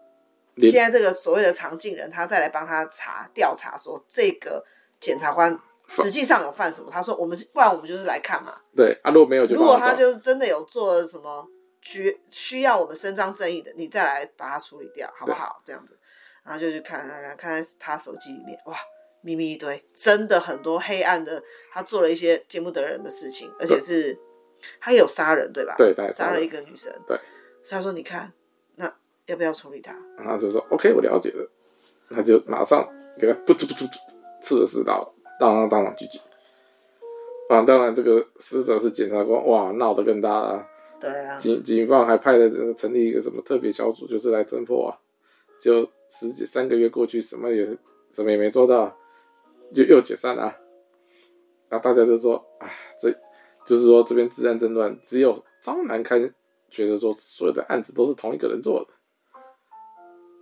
[0.58, 4.66] 现在这个所谓的常进人，他再来帮他查调查，说这个
[5.00, 5.58] 检察官
[5.90, 6.90] 实际上有犯什么？
[6.92, 8.56] 他说我们不然我们就是来看嘛。
[8.76, 11.48] 对啊，如果没有就，如果他就是真的有做什么
[11.82, 15.62] 需需要我们伸张正义的，你再来把它处理掉，好不好？
[15.66, 15.98] 这样子，
[16.44, 18.78] 然后就去看看看看他手机里面，哇，
[19.22, 24.18] 秘密一堆，真的很多黑暗的，他做了一些见不得人的事情，而且是
[24.80, 25.76] 他有杀人对吧？
[25.78, 26.94] 对，杀了一个女生。
[27.08, 27.18] 对，
[27.64, 28.32] 所以他说你看。
[28.76, 29.94] 那要不要处理他？
[30.18, 31.50] 然后就说 OK，我了解了。
[32.10, 32.88] 他就马上
[33.20, 33.90] 给他噗噗噗噗
[34.42, 36.20] 刺了四刀，当当当当狙击。
[37.50, 40.68] 啊，当然这个死者是检察官，哇，闹得更大了。
[41.00, 41.40] 对啊。
[41.40, 45.00] 警警方还派了这个成立一个什么特别小组，就是来侦破啊。
[45.60, 47.66] 就十几三个月过去，什么也
[48.12, 48.96] 什么也没做到，
[49.74, 50.56] 就又解散了。
[51.70, 52.72] 然后大家就说，哎，
[53.02, 53.12] 这
[53.66, 56.20] 就是说这边治安争乱，只有张南开
[56.70, 58.88] 觉得说所有的案子都是同一个人做的。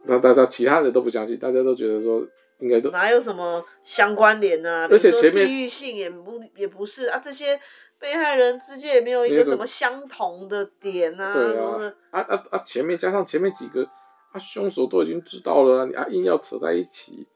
[0.04, 2.28] 那大家其他人都不相信，大家都觉得说
[2.60, 4.88] 应该都哪有什么相关联啊？
[4.90, 7.60] 而且前面地域性也不也不是啊，这些
[8.00, 11.34] 被害人之间也没有一个什么相同的点啊。
[11.34, 12.64] 对啊，啊啊啊！
[12.66, 13.84] 前面加上前面几个
[14.32, 17.28] 啊，凶手都已经知道了，你啊硬要扯在一起，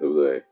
[0.00, 0.42] 对不对？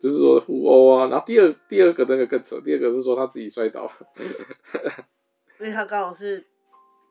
[0.00, 1.06] 就是说互殴啊。
[1.08, 3.90] 然后第二第二个那个更扯，第二个是说他自己摔倒，
[5.58, 6.44] 因为他刚好是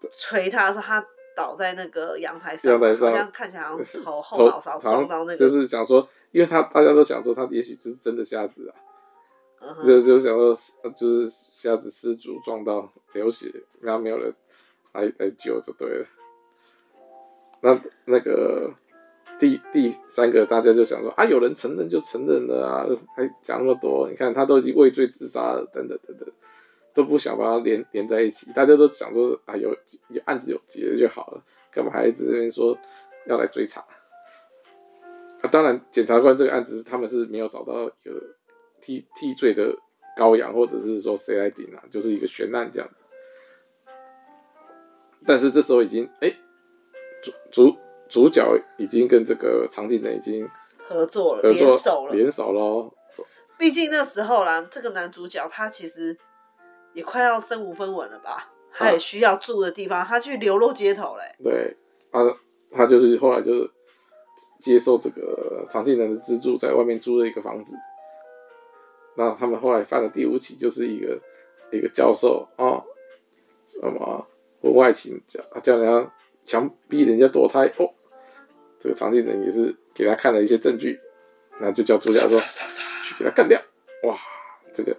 [0.10, 1.06] 捶他的时候他。
[1.36, 8.72] 倒在那个阳台上，阳台上好像看起来好像头后脑勺撞到那个，就是想说，因为他大家都想说他也许是真的瞎子
[9.60, 10.58] 啊，就就想说
[10.98, 13.52] 就是瞎子失足撞到流血，
[13.82, 14.34] 然后没有人
[14.94, 16.06] 来来救就对了。
[17.62, 18.74] 那那个
[19.40, 26.30] 第第三个大家就想说啊，有人承认就承认了啊，还讲那么多，你看他都已经畏罪自杀了，等等等等。
[26.92, 29.70] 都不想把它连连在一起，大家都想说啊，有
[30.10, 32.78] 有案子有结就好了，干嘛还一直在这边说
[33.28, 33.86] 要来追查？
[35.50, 38.22] 啊，当然，检察官这个案子他们是没有找到一个
[38.82, 39.76] 替替罪的
[40.18, 42.95] 羔羊，或者是说谁来顶啊，就是一个悬案这样子。
[45.26, 46.38] 但是这时候已经哎、欸，
[47.22, 47.78] 主主
[48.08, 48.45] 主角
[48.78, 50.47] 已经跟这个常进人已经
[50.88, 52.93] 合作了，联手了，联手喽。
[53.58, 56.18] 毕竟那时候啦，这个男主角他其实。
[56.91, 58.52] 也快要身无分文了吧？
[58.74, 61.24] 他也需要住的地方，啊、他去流落街头嘞。
[61.43, 61.78] 对，
[62.12, 62.20] 他
[62.76, 63.70] 他就是后来就是
[64.60, 67.76] 接受这个常进人的资助，在外面租了一个房子。
[69.16, 71.20] 那他们后来犯的第五起，就是一个
[71.72, 72.82] 一个教授啊，
[73.66, 74.28] 什么
[74.62, 76.12] 婚外情，叫叫人家
[76.46, 77.90] 强逼人家堕胎哦。
[78.80, 80.98] 这个常进人也是给他看了一些证据，
[81.60, 83.60] 那就叫主角说去给他干掉。
[84.04, 84.18] 哇，
[84.74, 84.96] 这个。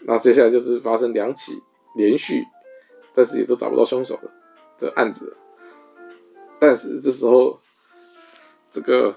[0.00, 1.52] 那接下来就是发生两起
[1.96, 2.44] 连续，
[3.14, 4.30] 但是也都找不到凶手的
[4.78, 5.34] 的案子。
[6.60, 7.58] 但是这时候，
[8.72, 9.14] 这个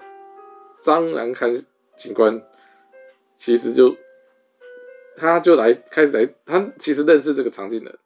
[0.84, 1.52] 张南开
[1.98, 2.40] 警官
[3.36, 3.96] 其实就
[5.18, 7.98] 他就来开始来，他其实认识这个常进人。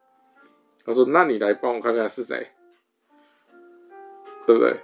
[0.86, 2.48] 他说：“那你来帮我看看是谁，
[4.48, 4.78] 对不对？”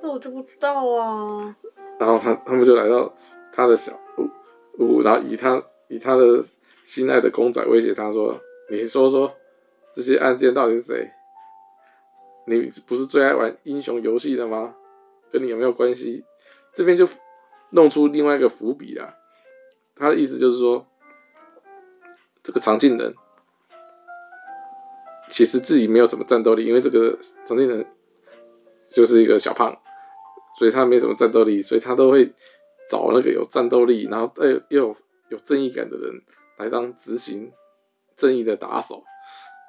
[0.00, 1.54] 这我就不知道啊。
[1.98, 3.14] 然后他他们就来到
[3.52, 4.30] 他的小屋
[4.78, 5.62] 屋，然后以他。
[5.90, 6.44] 以他的
[6.84, 9.34] 心爱的公仔威胁他说：“你说说
[9.90, 11.10] 这些案件到底是谁？
[12.48, 14.74] 你不是最爱玩英雄游戏的吗？
[15.30, 16.24] 跟你有没有关系？”
[16.74, 17.08] 这边就
[17.70, 19.14] 弄出另外一个伏笔了。
[19.94, 20.86] 他的意思就是说，
[22.42, 23.14] 这个长进人
[25.30, 27.86] 其实自己没有什么战斗力，因为这个常进人
[28.90, 29.76] 就是一个小胖，
[30.58, 32.32] 所以他没什么战斗力，所以他都会
[32.90, 34.96] 找那个有战斗力，然后又又。
[35.30, 36.22] 有正义感的人
[36.56, 37.52] 来当执行
[38.16, 39.04] 正义的打手，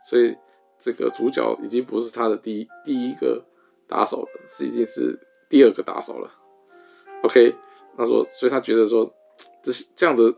[0.09, 0.33] 所以
[0.79, 3.43] 这个主角已经不是他的第一第一个
[3.87, 5.19] 打手了，是已经是
[5.49, 6.31] 第二个打手了。
[7.23, 7.55] OK，
[7.97, 9.13] 他说，所以他觉得说，
[9.61, 10.33] 这些这样的，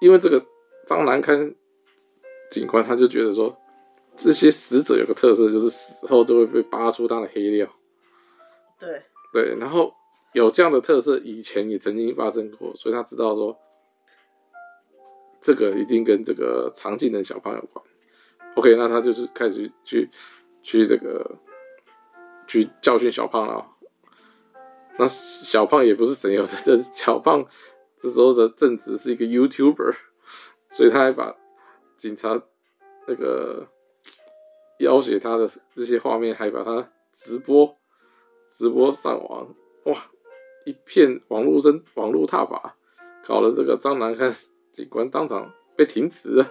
[0.00, 0.44] 因为这个
[0.86, 1.54] 张南堪
[2.50, 3.56] 警官他就觉得说，
[4.16, 7.68] 这些死者有个特色，就是死后就会被扒出他的黑料。
[8.78, 9.92] 对对，然后
[10.32, 13.58] 有这样的特色，以前也曾经发生过，所以他知道说。
[15.44, 17.84] 这个一定跟这个常进人小胖有关。
[18.54, 20.10] OK，那他就是开始去
[20.62, 21.38] 去这个
[22.46, 23.66] 去教训小胖了。
[24.98, 27.46] 那小胖也不是省油的，这小胖
[28.00, 29.94] 这时候的正职是一个 YouTuber，
[30.70, 31.34] 所以他还把
[31.96, 32.42] 警察
[33.06, 33.68] 那个
[34.78, 37.76] 要挟他的这些画面，还把他直播
[38.50, 40.10] 直播上网，哇，
[40.66, 42.76] 一片网络声，网络踏法，
[43.26, 44.32] 搞得这个张南开。
[44.72, 46.50] 警官当场被停职了。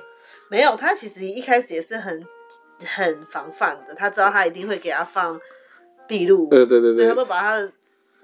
[0.50, 2.26] 没有，他其实一开始也是很
[2.80, 5.40] 很防范的，他知道他一定会给他放
[6.08, 7.72] 闭路，对对对对，所以他都把他的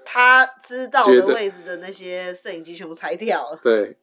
[0.04, 3.60] 他知道的位置的那些摄影机全部拆掉了。
[3.62, 3.96] 对，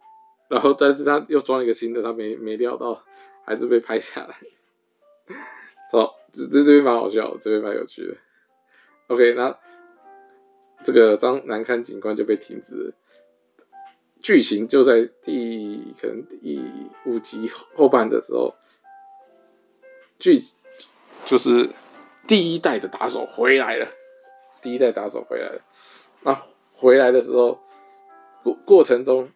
[0.50, 3.04] 然后但是他又装了一个新的，他没没料到
[3.46, 4.36] 还是被拍下来。
[5.92, 8.16] 好，这这这边蛮好笑，这边蛮有趣的。
[9.08, 9.58] OK，那
[10.84, 12.94] 这个张南崁警官就被停职了。
[14.26, 16.60] 剧情就在第可能第
[17.06, 18.56] 五集后半的时候，
[20.18, 20.42] 剧
[21.26, 21.70] 就是
[22.26, 23.88] 第一代的打手回来了。
[24.64, 25.62] 第一代打手回来了，
[26.22, 26.42] 那
[26.74, 27.62] 回来的时候
[28.44, 29.30] 过过程中，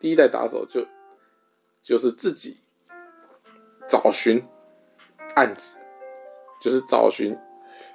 [0.00, 0.86] 第一代打手就
[1.82, 2.56] 就是自己
[3.86, 4.42] 找寻
[5.34, 5.76] 案子，
[6.58, 7.36] 就是找寻。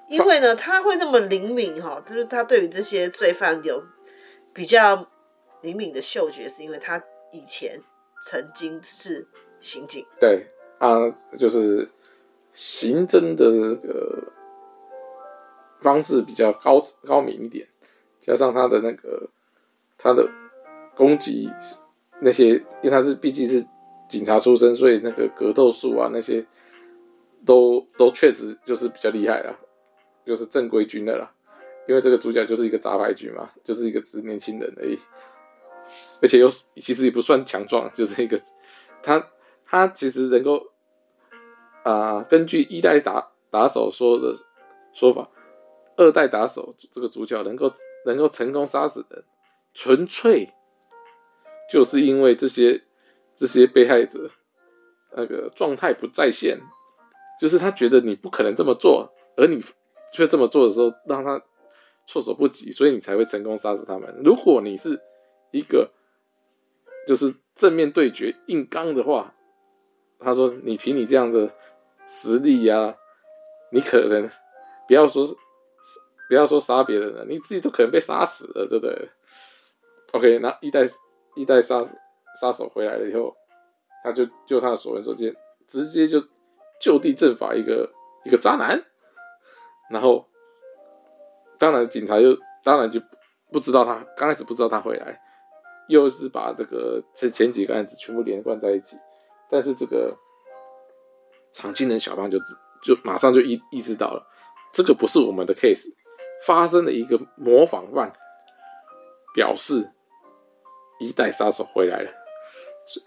[0.07, 3.83] 因为呢，他会那么灵敏哈，就是他对于这些罪犯有
[4.53, 5.09] 比较
[5.61, 7.79] 灵敏的嗅觉，是因为他以前
[8.23, 9.27] 曾经是
[9.59, 10.05] 刑警。
[10.19, 10.47] 对
[10.77, 11.89] 啊，就是
[12.53, 14.23] 刑侦的这个。
[15.81, 17.65] 方式比较高高明一点，
[18.19, 19.29] 加上他的那个
[19.97, 20.29] 他的
[20.93, 21.49] 攻击
[22.19, 23.65] 那些，因为他是毕竟是
[24.09, 26.45] 警察出身，所以那个格斗术啊那些
[27.45, 29.57] 都都确实就是比较厉害了，
[30.25, 31.31] 就是正规军的啦。
[31.87, 34.99] 因为这个主角就是一个杂牌军嘛，就是一个只年轻人而已，
[36.21, 38.41] 而且又其实也不算强壮， 就是一个
[39.01, 39.27] 他
[39.65, 40.67] 他其实能够
[41.83, 44.35] 啊、根据一代打打手说的
[44.93, 45.29] 说法。
[45.95, 47.73] 二代打手这个主角能够
[48.05, 49.21] 能够成功杀死人，
[49.73, 50.49] 纯粹
[51.69, 52.81] 就是因为这些
[53.35, 54.31] 这些被害者
[55.11, 56.57] 那个状态不在线，
[57.41, 59.61] 就是他觉得你不可能这么做，而你
[60.13, 61.41] 却这么做的时候，让他
[62.07, 64.21] 措手不及，所以你才会成功杀死他们。
[64.23, 64.97] 如果你是
[65.51, 65.91] 一个
[67.09, 69.33] 就是正面对决硬刚的话，
[70.19, 71.51] 他说你凭你这样的
[72.07, 72.95] 实力呀、
[73.71, 74.29] 你可能
[74.87, 75.35] 不要说是。
[76.27, 79.09] 不要说杀别人了，你自己都可能被杀死了，对不对
[80.11, 80.87] ？OK，那一代
[81.35, 81.83] 一代杀
[82.39, 83.35] 杀手回来了以后，
[84.03, 85.35] 他就就他的所闻所见，
[85.67, 86.23] 直接就
[86.79, 87.91] 就地正法一个
[88.25, 88.79] 一个渣男，
[89.89, 90.23] 然后
[91.57, 93.01] 当然警察就当然就
[93.51, 95.19] 不知道他刚开始不知道他回来，
[95.89, 98.95] 又是把这个这前几个案子全部连贯在一起，
[99.51, 100.15] 但是这个
[101.51, 102.39] 常青人小胖就
[102.81, 104.25] 就马上就意意识到了，
[104.71, 105.89] 这个不是我们的 case。
[106.45, 108.13] 发生了一个模仿犯，
[109.33, 109.91] 表示
[110.97, 112.09] 一代杀手回来了，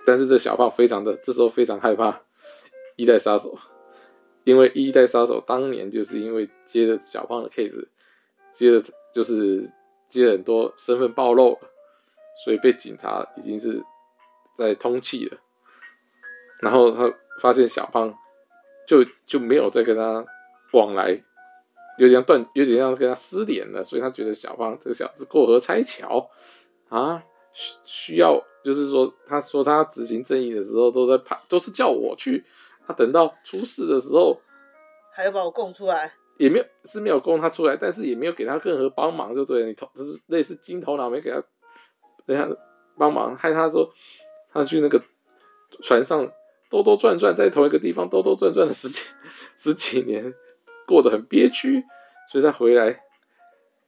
[0.04, 2.20] 但是这小胖非常的这时候非常害怕
[2.94, 3.56] 一代杀手，
[4.44, 7.88] 因为一代杀手当年就是因为接了小胖的 case，
[8.52, 8.82] 接了
[9.14, 9.66] 就是
[10.08, 11.58] 接了很多身份暴露，
[12.44, 13.82] 所以被警察已经是
[14.56, 15.38] 在通气了，
[16.60, 18.14] 然后他发现小胖
[18.86, 20.24] 就就没有再跟他
[20.72, 21.22] 往来。
[21.98, 26.26] 有点断，有点像跟他失联了，所以他觉得小胖这个小子过河拆桥
[26.88, 27.22] 啊，
[27.52, 32.42] 需需要就是说，他说他执行正义的时候都在怕，都是叫我去，
[32.86, 34.40] 他等到出事的时候，
[35.12, 41.44] 还要把我供出来，也没有是没有供他出来，但是也没有给他任何帮忙，就对了，你头就是类似金头脑没给他，
[42.26, 42.56] 人家
[42.96, 43.92] 帮忙，害他说
[44.52, 45.02] 他去那个
[45.82, 46.30] 船上
[46.70, 49.02] 兜兜转转，在同一个地方兜兜转转了十几
[49.56, 50.34] 十几年。
[50.84, 51.82] 过得很憋屈，
[52.28, 52.92] 所以他回来，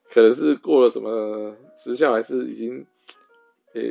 [0.08, 2.86] 可能是过了什么时效，还是已经，
[3.74, 3.82] 呃、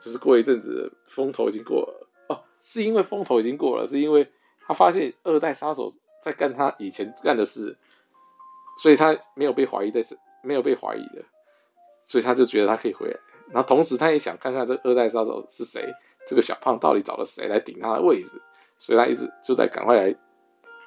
[0.00, 4.26] 就是过一阵子风头已经过了哦，是因为风头已经过了，是因为
[4.66, 5.92] 他发现二代杀手
[6.24, 7.76] 在干他以前干的事，
[8.82, 10.02] 所以他没有被怀疑的，
[10.42, 11.22] 没有被怀疑的，
[12.04, 13.20] 所以他就觉得他可以回来，
[13.52, 15.92] 然后同时他也想看看这二代杀手是谁，
[16.26, 18.30] 这个小胖到底找了谁来顶他的位置，
[18.78, 20.14] 所以他一直就在赶快来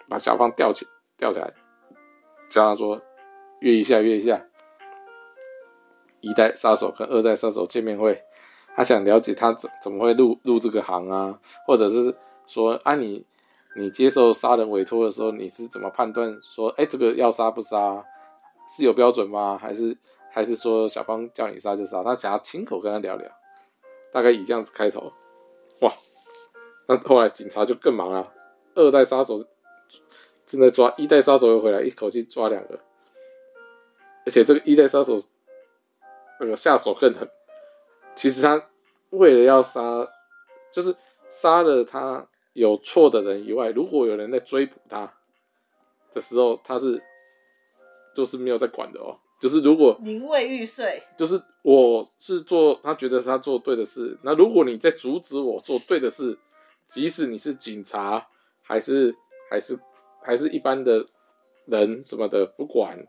[0.08, 0.86] 把小胖吊起
[1.18, 1.54] 吊起来。
[2.50, 3.00] 叫他说
[3.62, 4.44] 约一下，约一下。
[6.22, 8.22] 一代杀手跟二代杀手见面会，
[8.76, 12.14] 他想了解他怎怎么会入入这个行啊，或者是
[12.46, 13.26] 说啊你
[13.78, 18.04] 你接受杀人委托的时候，你是怎么判断说，哎、这个要杀不杀，
[18.70, 19.58] 是有标准吗？
[19.58, 19.98] 还是
[20.32, 22.04] 还是说小芳叫你杀就杀？
[22.04, 23.30] 他想要亲口跟他聊聊，
[24.12, 25.12] 大概以这样子开头。
[25.82, 25.94] 哇，
[26.88, 28.32] 那后来警察就更忙了，
[28.76, 29.46] 二代杀手。
[30.46, 32.80] 正在抓一代杀手又回来，一口气抓两个，
[34.26, 35.22] 而且这个一代杀手
[36.40, 37.30] 那个下手更狠。
[38.16, 38.68] 其实他
[39.12, 40.08] 为了要杀，
[40.72, 40.96] 就是
[41.30, 45.14] 杀了他有错的人以外，如果有人在追捕他
[46.16, 47.00] 的时候，他是
[48.16, 49.20] 就是没有在管的哦。
[49.40, 56.38] 就是如果宁为玉碎，就是我是做他觉得他做对的事，那如果你在阻止我做对的事，
[56.88, 58.28] 即使你是警察
[58.62, 59.16] 还是
[59.50, 59.80] 还是。
[60.22, 61.08] 还是一般的
[61.66, 63.00] 人什么的不管，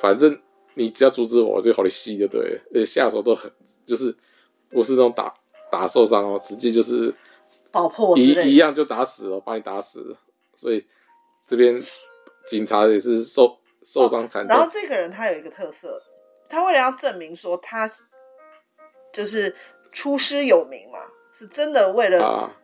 [0.00, 0.40] 反正
[0.72, 3.52] 你只要阻止我，我就好你吸就对了，而且下手都很，
[3.84, 4.16] 就是
[4.70, 5.32] 不是那种打
[5.70, 7.14] 打受伤哦，直接就是
[7.70, 10.16] 爆破一一样就打死了，把你打死了。
[10.56, 10.82] 所以
[11.46, 11.80] 这边
[12.46, 14.48] 警察也是受受伤惨重。
[14.48, 16.02] 然后这个人他有一个特色，
[16.48, 17.90] 他为了要证明说他
[19.12, 19.54] 就是
[19.92, 20.98] 出师有名嘛，
[21.32, 22.24] 是真的为了。
[22.24, 22.54] 啊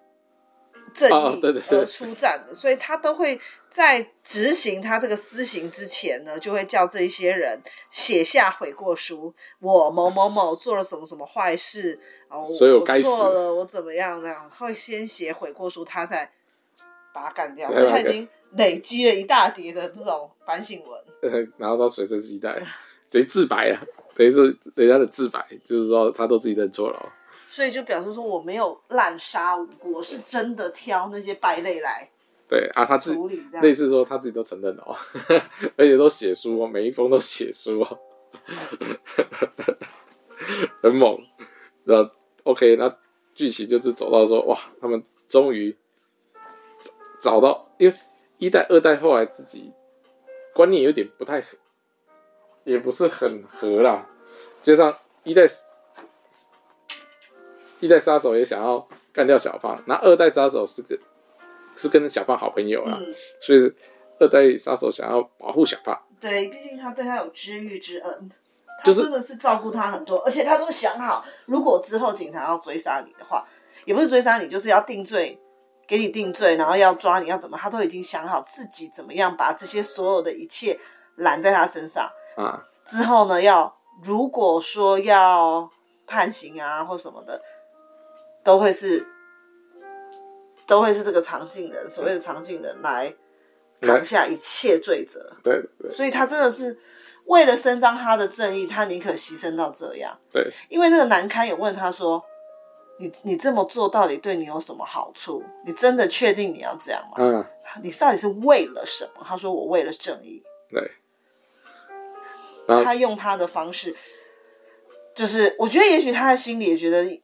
[0.92, 7.60] 正义而出战的，所以他都会在执行他这个私刑之前呢，就会叫这些人
[7.90, 9.34] 写下悔过书。
[9.58, 11.98] 我某某某做了什么什么坏事，
[12.30, 12.56] 然后我
[13.02, 16.30] 错了，我怎么样这样，会先写悔过书，他才
[17.12, 17.72] 把他干掉。
[17.72, 22.62] 所以他已经累积了一大叠的这种反省文， 然后到随身携带，
[23.10, 23.82] 等于自白啊，
[24.14, 27.12] 等于是人家的自白，就是说他都自己认错了。
[27.48, 32.10] 所以就表示说我没有滥杀无辜，我是真的挑那些败类来
[32.48, 34.96] 对啊，他处理这样，类似说他自己都承认了哦，
[35.76, 37.98] 而且都写书哦，每一封都写书哦，
[40.82, 41.18] 很猛。
[41.84, 42.10] 那
[42.42, 42.94] OK，那
[43.34, 45.76] 剧情就是走到说哇，他们终于
[47.20, 47.94] 找到，因为
[48.44, 49.72] 一代、二代后来自己
[50.52, 51.42] 观念有点不太，
[52.64, 54.06] 也不是很合啦，
[54.62, 55.48] 加上一代。
[57.80, 60.98] 一代杀手也想要干掉小胖，那二代杀手是个
[61.76, 63.70] 是跟小胖好朋友啊，嗯、所以
[64.18, 66.00] 二代杀手想要保护小胖。
[66.18, 68.30] 对，毕竟他对他有知遇之恩，
[68.82, 73.46] 他真的是照顾他很多，而且他都想好，如果之后警察要追杀你的话，
[73.84, 75.38] 也不是追杀你，就是要定罪，
[75.86, 80.78] 给你定罪，然后要抓你要怎么，他都已经想好自己怎么样把这些所有的一切
[81.16, 82.64] 揽在他身上啊。
[82.84, 85.70] 之后呢，要如果说要
[86.06, 87.40] 判刑啊或什么的。
[88.44, 89.06] 都会是，
[90.66, 93.10] 都会是这个藏镜人，所谓的藏镜人来
[93.80, 95.32] 扛下一切罪责。
[95.42, 96.78] 对对，所以他真的是
[97.24, 100.14] 为了伸张他的正义，他宁可牺牲到这样。
[100.30, 102.22] 对，因为那个南堪也问他说
[102.98, 105.42] ：“你你这么做到底对你有什么好处？
[105.64, 107.16] 你真的确定你要这样吗？
[107.18, 107.44] 嗯，
[107.82, 110.90] 你到底是为了什么？”他说：“我为了正义。”对，
[112.84, 113.94] 他用他的方式，
[115.14, 117.20] 就是我觉得也许他的心里也觉得。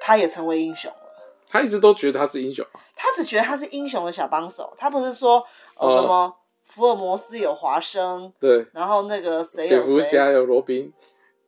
[0.00, 1.26] 他也成为英雄了。
[1.48, 2.64] 他一直都觉得他是英雄。
[2.94, 4.72] 他只觉得他是英雄的小帮手。
[4.78, 5.44] 他不是说
[5.74, 6.32] 哦什么
[6.66, 10.92] 福尔摩斯有华生，对，然后那个谁有谁，蝙蝠侠有罗宾。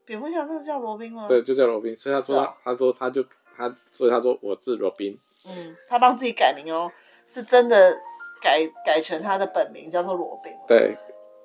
[0.04, 1.28] 蝙蝠侠真的叫罗宾吗？
[1.28, 1.96] 对，就叫罗宾。
[1.96, 3.24] 所以他说他，他说他就
[3.60, 5.18] 他，所以他说我是罗宾。
[5.46, 6.90] 嗯，他帮自己改名哦，
[7.26, 8.00] 是真的
[8.40, 10.52] 改改成他的本名叫做罗宾。
[10.66, 10.96] 对，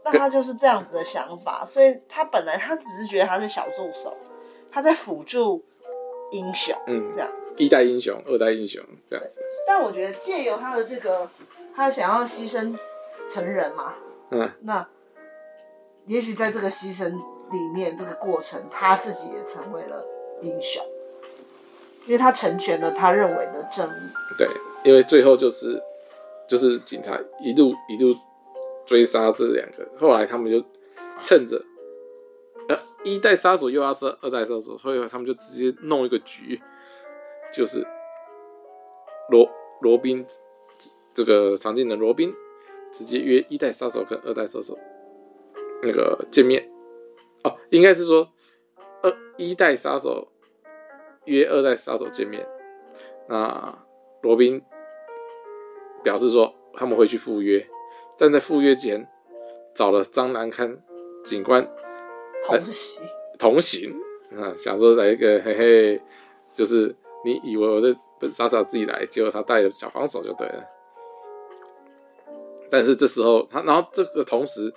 [0.04, 1.66] 那他就是这样子的想法。
[1.66, 4.16] 所以他本来他只是觉得他是小助手，
[4.72, 5.64] 他在辅助。
[6.32, 9.40] 英雄，嗯，这样子，一代英雄，二代英雄，这样子。
[9.66, 11.30] 但我觉得借由他的这个，
[11.74, 12.76] 他想要牺牲
[13.30, 13.94] 成人嘛，
[14.32, 14.86] 嗯，那
[16.08, 17.10] 也许在这个牺牲
[17.52, 20.04] 里面，这个过程，他自己也成为了
[20.42, 20.84] 英雄，
[22.06, 24.10] 因为他成全了他认为的正义。
[24.38, 24.48] 对，
[24.84, 25.82] 因为最后就是
[26.48, 28.16] 就是警察一路一路
[28.86, 30.64] 追杀这两个，后来他们就
[31.22, 31.62] 趁着。
[32.68, 36.60] 呃，一代杀手又要是二代杀手，所以他们就直接弄一个局，
[37.54, 37.86] 就是
[39.30, 39.48] 罗
[39.82, 40.26] 罗宾
[41.14, 42.34] 这个常见的罗宾
[42.92, 44.76] 直接约一代杀手跟二代杀手
[45.84, 46.68] 那个见面
[47.44, 48.28] 哦，应该是说
[49.04, 50.28] 二一代杀手
[51.26, 52.48] 约二代杀手见面，
[53.28, 53.78] 那
[54.22, 54.64] 罗宾
[56.04, 57.66] 表示说他们会去赴约，
[58.18, 59.08] 但在赴约前
[59.74, 60.78] 找了张南康
[61.24, 61.68] 警官。
[62.48, 63.02] 同行，
[63.40, 63.92] 同行，
[64.38, 66.02] 啊，想说来一个嘿嘿，
[66.54, 66.96] 就是
[67.26, 67.90] 你以为我在
[68.32, 70.64] 傻傻自己来，结果他带着小帮手就对了。
[72.70, 74.72] 但是这时候他，然后这个同时，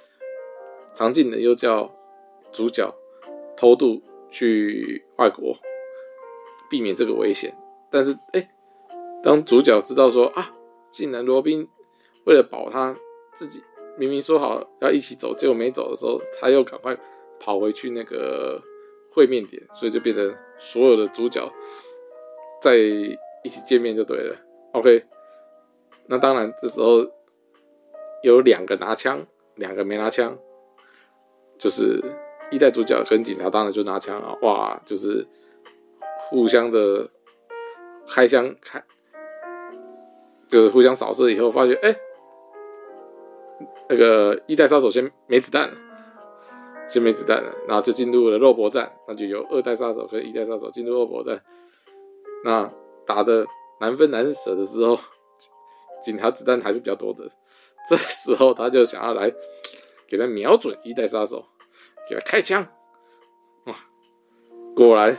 [0.95, 1.95] 常进的又叫
[2.53, 2.91] 主角
[3.55, 5.55] 偷渡去外国，
[6.71, 7.55] 避免这个危险。
[7.91, 8.51] 但是哎、
[9.23, 10.53] 当主角知道说啊，
[10.91, 11.69] 竟然罗宾
[12.25, 12.97] 为了保他
[13.35, 13.63] 自己，
[13.99, 16.99] 明明说好要一起走，结果没走的时候，他又赶快。
[17.41, 18.61] 跑回去那个
[19.13, 21.49] 会面点，所以就变成所有的主角
[22.61, 24.37] 在一起见面就对了。
[24.73, 25.05] OK，
[26.07, 27.09] 那当然这时候
[28.25, 30.37] 有两个拿枪，两个没拿枪，
[31.59, 32.03] 就是
[32.51, 34.37] 一代主角跟警察当然就拿枪了。
[34.43, 35.25] 哇，就是
[36.29, 37.11] 互相的
[38.09, 38.83] 开枪开，
[40.49, 41.97] 就是互相扫射以后，发觉哎、
[43.89, 45.75] 那个一代杀手先没子弹了。
[46.91, 51.39] 先没子弹了，然后就进入了肉搏战，那就由二代杀手跟一代杀手进入肉搏战。
[52.43, 52.73] 那
[53.07, 53.47] 打的
[53.79, 54.99] 难分难舍的时候，
[56.03, 57.31] 警察子弹还是比较多的。
[57.91, 59.31] 这时候他就想要来
[60.09, 61.45] 给他瞄准一代杀手，
[62.09, 62.67] 给他开枪，
[63.67, 63.75] 哇，
[64.75, 65.15] 果然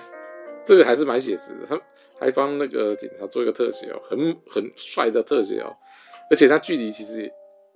[0.69, 1.81] 这个还是蛮写实的，他
[2.19, 5.75] 还帮那个警察做一个特写哦，很很帅的特写哦，
[6.29, 7.27] 而且他距离其实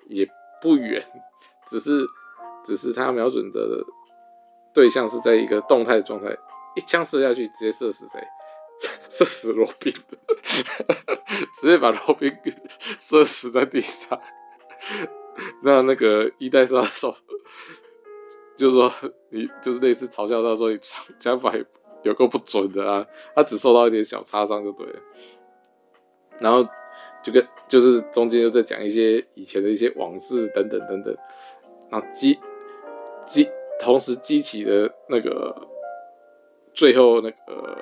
[0.09, 0.29] 也
[0.61, 1.03] 不远，
[1.67, 2.05] 只是
[2.63, 3.83] 只是他瞄准的
[4.75, 6.37] 对象是在一个动态的状态，
[6.75, 8.23] 一枪射下去直接射死谁？
[9.09, 10.17] 射死罗宾的，
[11.59, 12.31] 直接把罗宾
[12.99, 14.21] 射死在地上。
[15.63, 17.15] 那那个一代杀手，
[18.55, 18.93] 就是说
[19.31, 20.79] 你就是类似嘲笑他说你
[21.17, 21.51] 枪法
[22.03, 24.99] 有够不准的啊，他只受到一点小擦伤就对了。
[26.39, 26.63] 然后
[27.23, 31.15] 就跟就是中间又在讲一些以前的一些往事等等等等，
[31.89, 32.39] 然后激
[33.25, 33.49] 激
[33.79, 35.67] 同时激起的那个
[36.73, 37.77] 最后那个。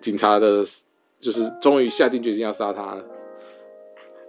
[0.00, 0.64] 警察的，
[1.20, 3.04] 就是终于下定决心要杀他了，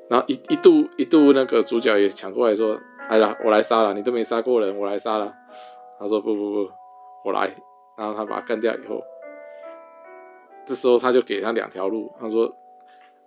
[0.08, 2.80] 然后一一度一度那个主角也抢过来说
[3.10, 5.34] ：“哎呀，我来杀了，你都没杀过人，我来杀了。”
[5.98, 6.72] 他说：“不不不，
[7.24, 7.56] 我来。”
[7.98, 9.02] 然后他把他干掉以后，
[10.66, 12.52] 这时候他就给他两条路，他说：“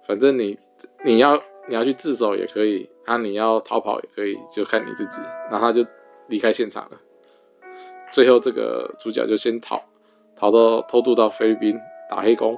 [0.06, 0.58] 反正你
[1.04, 5.20] 你要你要去自首也可以，啊，你要逃跑也可以，就看你自己。”
[5.50, 5.84] 然后他就
[6.26, 6.98] 离开现场了。
[8.10, 9.82] 最后这个主角就先逃，
[10.36, 11.78] 逃到偷渡到菲律宾。
[12.08, 12.56] 打黑工，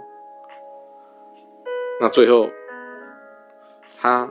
[2.03, 2.47] 那最后
[3.99, 4.31] 他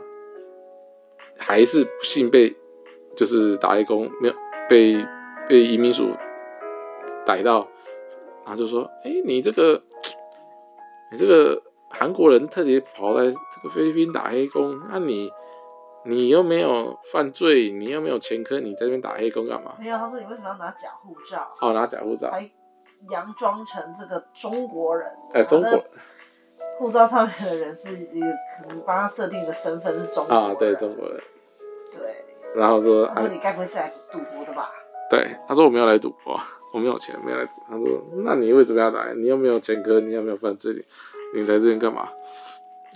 [1.36, 2.54] 还是不幸被，
[3.16, 4.34] 就是打黑工没有
[4.68, 5.04] 被
[5.48, 6.12] 被移民署
[7.28, 7.68] 逮到，
[8.46, 9.82] 然后就说：“哎、欸，你这个
[11.12, 15.30] 你这个韩国人特别跑来这个菲律宾打黑工，那你
[16.06, 22.30] 你又没有犯罪，你又没有前科，你在这边打黑工干嘛？”没有，他说：“你为什么要拿假护照？”哦，拿假护照。
[22.30, 22.40] 还
[23.06, 25.84] 佯装成这个中国人，哎，中国
[26.78, 28.26] 护照上面的人是一个
[28.56, 31.20] 可能帮他设定的身份是中国人，啊，对，中国人，
[31.92, 32.24] 对，
[32.56, 34.70] 然后说，他说你该不会是来赌博的吧？
[35.10, 36.40] 对，他说我没有来赌博，
[36.72, 37.52] 我没有钱，没有来赌。
[37.68, 39.14] 他说，那你为什么要来？
[39.14, 40.72] 你又没有前科，你又没有犯罪，
[41.34, 42.08] 你来这边干嘛？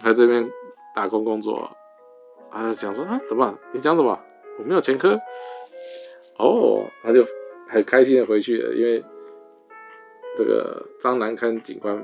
[0.04, 0.50] 来这边
[0.94, 1.70] 打工工作？
[2.50, 3.58] 啊，想说啊，怎么？
[3.72, 4.18] 你讲什么？
[4.58, 5.18] 我没有前科？
[6.38, 7.26] 哦，他就
[7.68, 9.04] 很开心的回去了，因为。
[10.34, 11.94] 这个张南康警官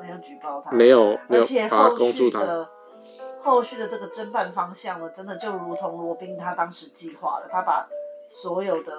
[0.00, 2.68] 没有举报他，没有，没有，而且后续的
[3.42, 7.88] 后续的这个侦办方向呢，真的就如同罗宾他当时计划的，他把
[8.28, 8.96] 所有的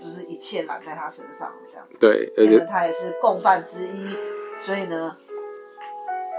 [0.00, 2.00] 就是一切揽在他身上，这样子。
[2.00, 4.16] 对，而且他也是共犯之一，
[4.60, 5.16] 所以呢，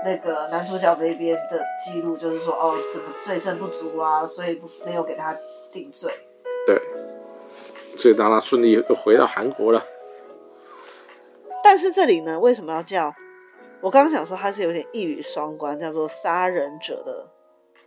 [0.04, 5.38] 那个男主角这边的记录就是说，哦，怎么罪证不足啊，所以没有给他
[5.72, 6.12] 定罪。
[6.66, 6.82] 对，
[7.98, 9.86] 所以当他顺利又回到韩国了。
[11.64, 13.14] 但是这里呢，为什么要叫？
[13.82, 17.28] 我刚刚想说他是有点一语双关，叫做杀人者的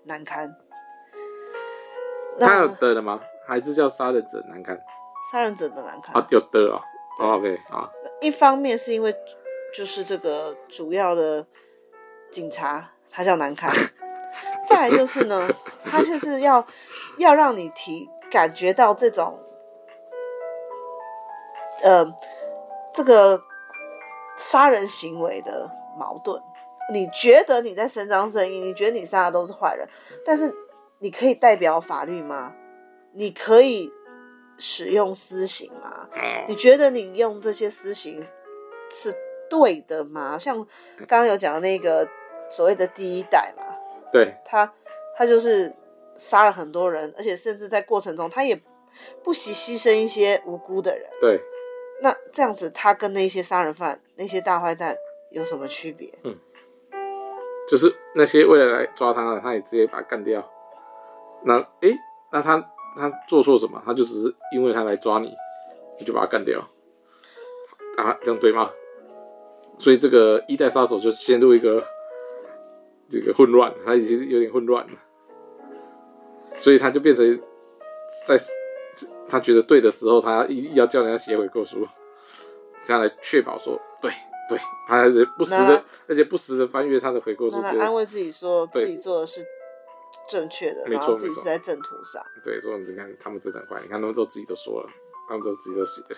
[0.05, 0.57] 难堪。
[2.41, 3.21] 他有的了吗？
[3.47, 4.77] 还是叫杀人者难堪？
[5.31, 6.81] 杀人者的难堪啊，有的哦。
[7.19, 7.91] OK 啊。
[8.21, 9.15] 一方面是因为
[9.75, 11.47] 就是这个主要的
[12.31, 13.71] 警察他叫难堪，
[14.69, 15.49] 再来就是呢，
[15.85, 16.67] 他就是要
[17.19, 19.39] 要让你提感觉到这种
[21.83, 22.07] 呃
[22.93, 23.43] 这个。
[24.37, 26.43] 杀人行为的矛盾，
[26.93, 29.89] 你觉得你在伸张正义，你觉得你杀的都是坏人，
[30.27, 30.53] 但是
[30.99, 32.53] 你可以代表法律吗？
[33.13, 33.93] 你可以
[34.59, 36.09] 使用私刑吗？
[36.49, 38.23] 你觉得你用这些私刑
[38.91, 39.13] 是
[39.51, 40.39] 对的吗？
[40.39, 40.57] 像
[41.07, 42.09] 刚刚有讲的那个
[42.49, 43.65] 所谓的第一代嘛，
[44.13, 44.73] 对，他
[45.17, 45.75] 他就是
[46.17, 48.61] 杀了很多人，而且甚至在过程中他也
[49.23, 51.41] 不惜牺牲一些无辜的人，对。
[52.01, 54.97] 那这样子，他跟那些杀人犯、那些大坏蛋
[55.31, 56.13] 有什么区别？
[56.25, 56.37] 嗯，
[57.69, 60.45] 就是那些为了来抓他的，他也直接把他干掉。
[61.45, 61.99] 那诶、欸，
[62.33, 62.59] 那他
[62.97, 63.83] 他做错什么？
[63.85, 65.35] 他就只是因为他来抓你，
[65.99, 66.61] 你就把他干掉
[67.97, 68.17] 啊？
[68.23, 68.71] 这样对吗？
[69.79, 71.85] 所以这个一代杀手就陷入一个
[73.09, 74.93] 这个混乱，他已经有点混乱了，
[76.57, 77.41] 所以他就变成
[78.27, 78.39] 在。
[79.27, 81.89] 他觉得对的时候，他一要叫人家写悔过书，
[82.85, 84.13] 这样来确保说对
[84.49, 89.41] 对，他还是不时的，而且不时的翻阅他的悔过书，安慰自己说自己做的是
[90.29, 92.23] 正确的，然后自己是在正途上。
[92.45, 94.89] 对，所以你看他们真的很坏，你看他们都自己都说了，
[95.29, 96.17] 他们都自己都写的，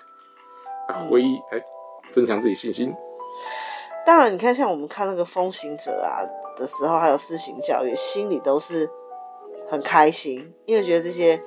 [0.89, 1.63] 啊，回忆哎，
[2.11, 2.95] 增强自己信心。
[4.05, 6.23] 当然，你看像我们看那个风行者啊
[6.57, 8.89] 的时候，还有私行教育，心里都是
[9.69, 11.43] 很开心，因为觉得这些。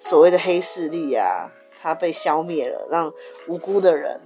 [0.00, 1.50] 所谓的黑势力啊，
[1.82, 3.12] 他被消灭了，让
[3.48, 4.20] 无辜的人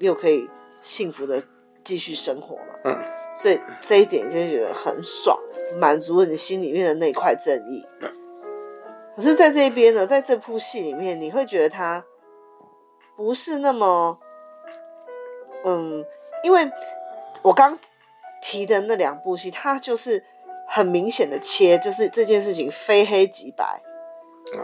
[0.00, 0.50] 又可以
[0.82, 1.42] 幸福的
[1.82, 2.64] 继续生活嘛。
[2.84, 2.98] 嗯，
[3.34, 5.38] 所以这一点就觉得很爽，
[5.78, 7.86] 满足了你心里面的那块正义。
[8.00, 8.10] 嗯。
[9.16, 12.04] 可是在这边呢，在这部戏里面，你会觉得他
[13.16, 14.18] 不是那么，
[15.64, 16.04] 嗯，
[16.42, 16.70] 因为
[17.42, 17.78] 我刚
[18.40, 20.24] 提的那两部戏，他就是
[20.66, 23.82] 很明显的切，就是这件事情非黑即白，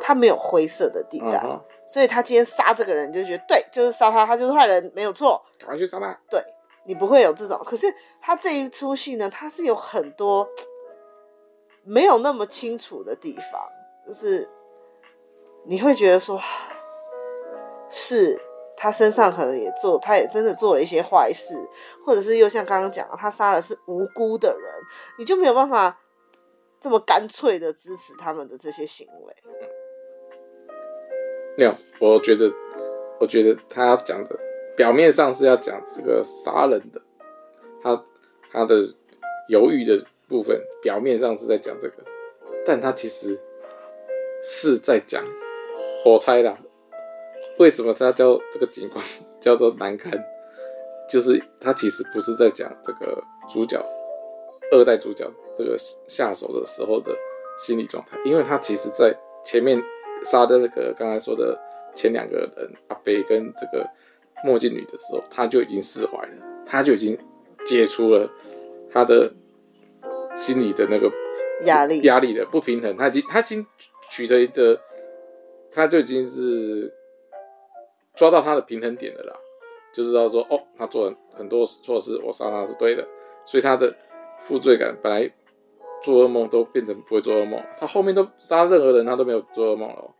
[0.00, 6.18] 他没有灰色的地带，嗯、所以他今天杀这个人，就觉得对，就是杀他，他就是坏人，没有错，赶快去杀他。
[6.30, 6.42] 对，
[6.86, 10.48] 你不会有这种，可是他这一出戏呢，他是有很多
[11.84, 13.60] 没有那么清楚的地方。
[14.06, 14.48] 就是
[15.64, 16.40] 你会觉得说，
[17.90, 18.40] 是
[18.76, 21.54] 他身上可能也做，他也真的做了一些坏事，
[22.04, 24.72] 或者是又像刚刚讲的，他杀的是无辜的人，
[25.18, 26.00] 你就没有办法
[26.78, 29.34] 这么干脆的支持他们的这些行为。
[31.56, 32.52] 没有，我觉得，
[33.18, 34.38] 我觉得他讲的
[34.76, 37.00] 表面上是要讲这个杀人的，
[37.82, 38.04] 他
[38.52, 38.94] 他的
[39.48, 42.04] 犹豫的部分，表面上是在讲这个，
[42.64, 43.38] 但他其实。
[44.48, 45.24] 是在讲，
[46.04, 46.56] 我猜啦，
[47.58, 49.04] 为什么他叫这个警官
[49.40, 50.12] 叫做难堪？
[51.10, 53.84] 就是他其实不是在讲这个主角
[54.70, 57.12] 二代主角这个下手的时候的
[57.58, 59.12] 心理状态，因为他其实在
[59.44, 59.82] 前面
[60.24, 61.58] 杀的那个刚才说的
[61.96, 63.84] 前两个人阿北跟这个
[64.44, 67.18] 墨镜女的时候，他就已经释怀了，他就已经
[67.66, 68.30] 解除了
[68.90, 69.32] 他的
[70.34, 71.10] 心理的那个
[71.64, 73.66] 压力压力的不平衡，他已经他已经。
[74.08, 74.80] 取得一个，
[75.72, 76.94] 他就已经是
[78.14, 79.36] 抓到他的平衡点了啦，
[79.92, 83.04] 就知道说哦，他做了很多错事，我杀他是对的，
[83.44, 83.92] 所以他的
[84.42, 85.28] 负罪感本来
[86.04, 90.14] 做噩梦都变成不会做噩梦，他后面都杀任何人他都没有做噩梦了，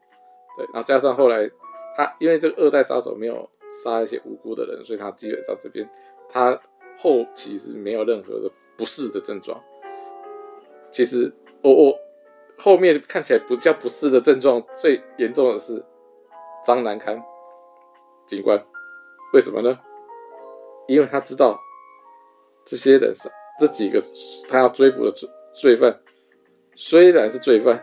[0.57, 1.49] 对，然后加上后来
[1.97, 3.49] 他因为这个二代杀手没有
[3.83, 5.89] 杀一些无辜的人，所以他基本上这边
[6.29, 6.61] 他
[6.99, 9.63] 后期是没有任何的不适的症状，
[10.91, 11.99] 其实我我。
[12.59, 15.85] 后面看起来不叫不适的症状，最严重的是
[16.67, 17.23] 张难堪
[18.27, 18.59] 警官，
[19.35, 19.79] 为什么呢？
[20.89, 21.61] 因为他知道
[22.65, 24.03] 这些人是这几个
[24.49, 26.01] 他要追捕的罪罪犯，
[26.75, 27.79] 虽然是罪犯，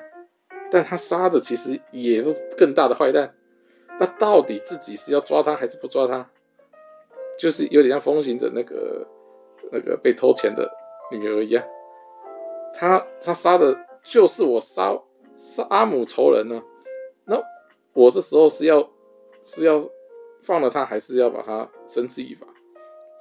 [0.72, 3.32] 但他杀的其实也是更大的坏蛋。
[4.00, 6.30] 那到底自己是要抓他还是不抓他？
[7.40, 9.08] 就是有点像风行者那个
[9.72, 10.70] 那个被偷钱的
[11.12, 11.64] 女儿一样，
[12.74, 13.78] 他他杀的。
[14.06, 14.94] 就是我杀
[15.38, 16.62] 杀阿母仇人呢，
[17.24, 17.42] 那
[17.94, 18.86] 我这时候是要
[19.42, 19.82] 是要
[20.42, 22.46] 放了他，还是要把他绳之以法？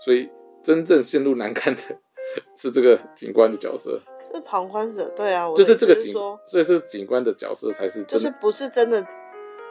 [0.05, 0.29] 所以
[0.65, 1.81] 真正陷入难堪的
[2.59, 4.03] 是这个警官的角色，
[4.35, 5.09] 是旁观者。
[5.11, 6.13] 对啊，我就是这个警，
[6.49, 9.07] 所以这个警官的角色才是就是不是真的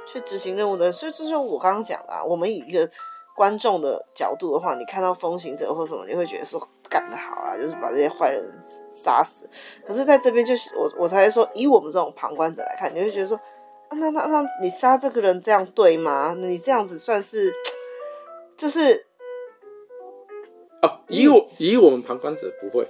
[0.05, 0.91] 去执行任务的。
[0.91, 2.89] 所以这就是我刚刚讲的啊，我们以一个
[3.35, 6.61] 观众的角度的话，你看到风行者或什么，你会觉得说。
[6.91, 8.45] 干得好啊，就是把这些坏人
[8.91, 9.49] 杀死。
[9.87, 13.37] 可是在这边，就是我我才会说，以我们这种旁观者来看，你会觉得说，
[13.87, 16.35] 啊、那那那你杀这个人这样对吗？
[16.37, 17.49] 你这样子算是，
[18.57, 19.05] 就是，
[20.81, 22.85] 哦，以我以我们旁观者不会，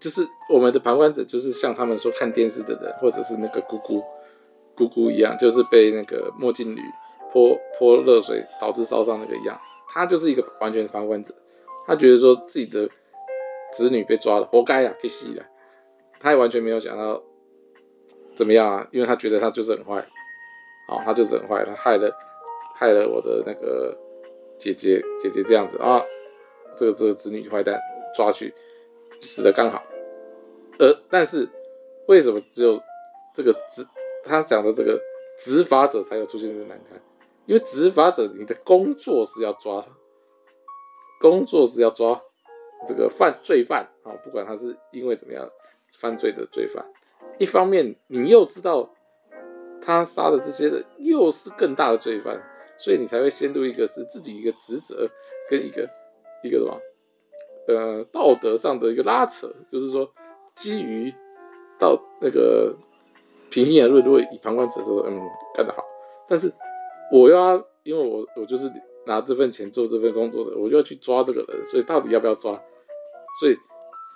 [0.00, 4.02] 就是我们的旁观者就是像他们说看电视的人，或者是那个姑姑
[4.76, 6.80] 姑姑一样，就是被那个墨镜女
[7.32, 11.34] 泼泼热水导致烧伤那个一样，他就是一个完全的旁观者，
[11.86, 12.88] 他觉得说自己的。
[13.72, 15.44] 子女被抓了，活该啊，可以死了。
[16.20, 17.20] 他也完全没有想到
[18.32, 19.98] 怎么样啊，因为他觉得他就是很坏，
[20.88, 22.08] 哦，他就是很坏，他害了
[22.76, 23.92] 害了我的那个
[24.56, 26.00] 姐姐姐姐这样子啊，
[26.76, 27.76] 这个这个子女坏蛋
[28.16, 28.54] 抓去
[29.20, 29.82] 死的刚好。
[30.78, 31.48] 呃但是
[32.06, 32.80] 为什么只有
[33.34, 33.84] 这个子
[34.24, 35.00] 他讲的这个
[35.38, 37.00] 执法者才有出现这个难堪？
[37.46, 39.86] 因为执法者你的工作是要抓，
[41.20, 42.20] 工作是要抓。
[42.86, 45.50] 这个犯罪犯啊，不管他是因为怎么样
[45.98, 46.84] 犯罪的罪犯，
[47.38, 48.94] 一方面你又知道
[49.80, 52.38] 他杀的这些人又是更大的罪犯，
[52.76, 55.08] 所以你才会陷入一个是自己一个职责
[55.48, 55.88] 跟一个
[56.42, 56.78] 一个什么
[57.68, 60.12] 呃道德上的一个拉扯，就是说
[60.54, 61.10] 基于
[61.78, 62.76] 到那个
[63.54, 65.22] 平心而论，如果以旁观者说，嗯，
[65.54, 65.84] 干得好，
[66.28, 66.52] 但是
[67.12, 68.68] 我要因为我我就是
[69.06, 72.60] 拿这份钱做这份工作的，我就要去抓这个人，所以到底要不要抓？
[73.38, 73.56] 所以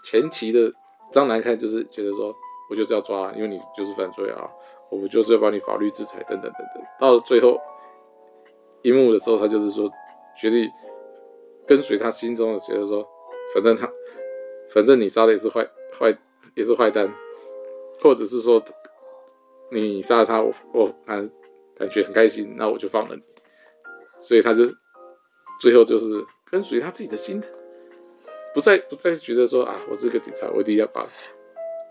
[0.02, 0.72] 前期的
[1.12, 2.34] 张难堪就是觉得说，
[2.68, 4.50] 我就是要抓，因为你就是犯罪啊，
[4.90, 6.82] 我们就是要把你法律制裁等等等等。
[6.98, 7.60] 到了最后
[8.82, 9.88] 一幕的时候，他就是说，
[10.36, 10.68] 决定
[11.64, 13.06] 跟随他心中的，觉得说，
[13.54, 13.88] 反正他，
[14.74, 15.64] 反正你杀的也是坏
[15.96, 16.12] 坏，
[16.56, 17.08] 也是坏蛋，
[18.02, 18.60] 或者是说
[19.70, 21.30] 你杀了他，我我感
[21.78, 23.22] 感觉很开心，那我就放了你。
[24.20, 24.64] 所以他就
[25.60, 27.42] 最后就是跟随他自己的心。
[28.54, 31.06] 不再不再觉得说啊，我是个警察，我一定要把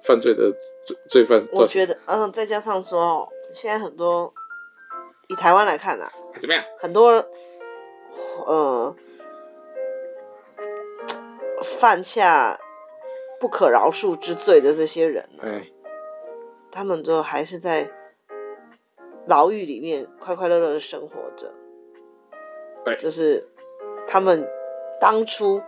[0.03, 0.51] 犯罪的
[0.85, 1.47] 罪罪犯。
[1.51, 4.33] 我觉得，嗯，再加上说，现在很多
[5.27, 6.11] 以台湾来看啊，
[6.41, 6.63] 怎么样？
[6.79, 7.23] 很多，
[8.47, 8.93] 呃，
[11.63, 12.59] 犯下
[13.39, 15.67] 不可饶恕之罪的这些人呢，哎，
[16.71, 17.89] 他们都还是在
[19.25, 21.53] 牢狱里面快快乐乐的生活着。
[22.85, 23.47] 对，就是
[24.07, 24.47] 他们
[24.99, 25.61] 当初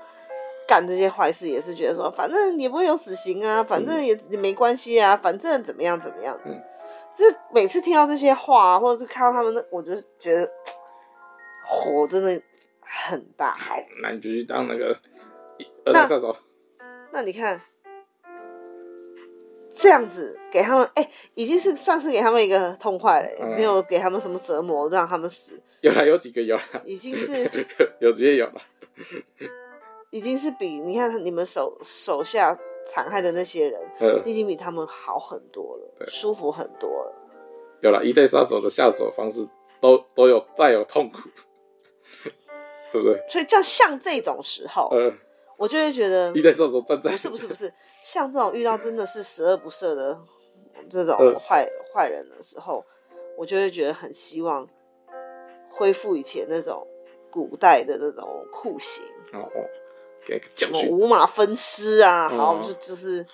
[0.68, 6.40] 干这些坏事，也是觉得说，反正也不会有死刑啊，反正也也没关系啊，反正怎么样怎么样。
[6.46, 6.62] 嗯，
[7.14, 7.24] 是
[7.54, 10.50] 每次听到这些话，或者是看到他们那，我就觉得
[11.64, 12.42] 火真的
[12.82, 13.52] 很大。
[13.52, 14.98] 好，那你就去当那个
[15.86, 16.36] 二代杀手。
[17.12, 17.62] 那你看。
[19.80, 25.54] 这样子给他们，哎、欸，已经是算是给他们一个痛快了，嗯、没有给他们什么折磨，让他们死。
[25.80, 27.50] 有了，有几个有了，已经是
[28.02, 28.62] 有直接有了，
[30.12, 37.14] 已经是比你看你们手手下残害的那些人，嗯、已经比他们好很多了，舒服很多了。
[37.82, 39.48] 有了，一代杀手的下手方式
[39.80, 41.30] 都都有带有痛苦，
[42.92, 43.24] 对不对？
[43.30, 45.18] 所以像像这种时候，嗯
[45.60, 46.32] 我就会觉得，
[47.12, 50.18] 不是不是不是，像这种遇到真的是十恶不赦的
[50.90, 52.82] 这种坏坏人的时候，
[53.38, 54.66] 我就会觉得很希望
[55.70, 56.88] 恢复以前那种
[57.30, 59.04] 古代的那种酷刑
[59.34, 59.60] 哦哦，
[60.26, 63.28] 给什么五马分尸啊，然后就就是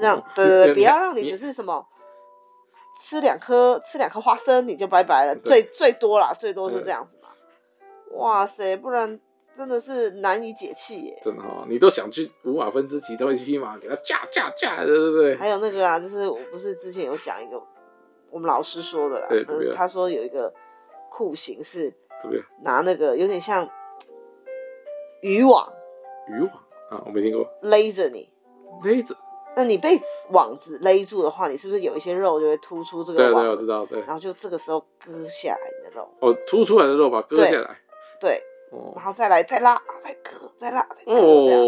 [0.00, 1.84] 让对对对，不要让你只是什么
[3.00, 7.30] 吃两颗吃两颗花生你就拜拜了，最最多啦，最多是这样子嘛，
[8.12, 9.20] 哇塞，不然。
[9.54, 11.20] 真的是难以解气耶！
[11.22, 15.36] 真的哈、哦，你都想去五马分尸，骑多一匹马给他架架架，对不对？
[15.36, 17.62] 还有那个啊，就是我不是之前有讲一个
[18.30, 20.52] 我们老师说的啦，对他说有一个
[21.10, 21.92] 酷刑是
[22.62, 23.68] 拿那个有点像
[25.20, 25.70] 渔网，
[26.28, 26.50] 渔网
[26.90, 28.28] 啊，我没听过，勒着你，
[28.82, 29.14] 勒着，
[29.54, 30.00] 那你被
[30.30, 33.42] 网子勒住的话，你是不是有一些肉就会突出这个网？
[33.42, 34.00] 对对，我知道，对。
[34.00, 37.78] 然后就这个时候割下来你的肉，哦，突出来的肉把它割下来，
[38.18, 38.42] 对。
[38.72, 41.60] 对然后再来，再拉，再割，再拉，再割，这样。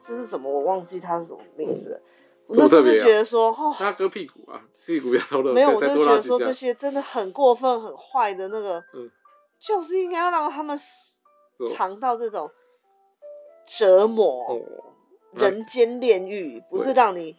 [0.00, 0.48] 这是什么？
[0.48, 2.00] 我忘记它是什么名字。
[2.46, 5.52] 我那时候就觉得说，哦，他割屁股啊， 屁股要偷了。
[5.52, 8.82] 没有，我就觉得说这些真的很过分、很坏的那个，
[9.58, 10.78] 就是应该要让他们
[11.74, 12.50] 尝到这种
[13.66, 14.60] 折磨，
[15.32, 17.36] 人间炼狱，不是让你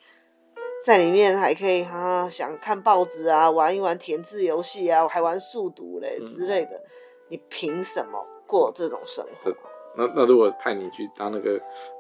[0.86, 6.82] 在里面还可以啊，想看报纸啊，玩一玩填字游戏啊，还玩数独嘞之类的，
[7.30, 8.26] 你凭什么？
[8.52, 9.54] 过这种生活，
[9.96, 11.58] 那那如果派你去当那个，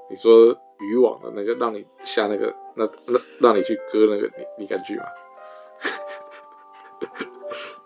[0.09, 5.05] 你说渔网的那个，让你下那个，那那让你去割那个，你你敢去吗？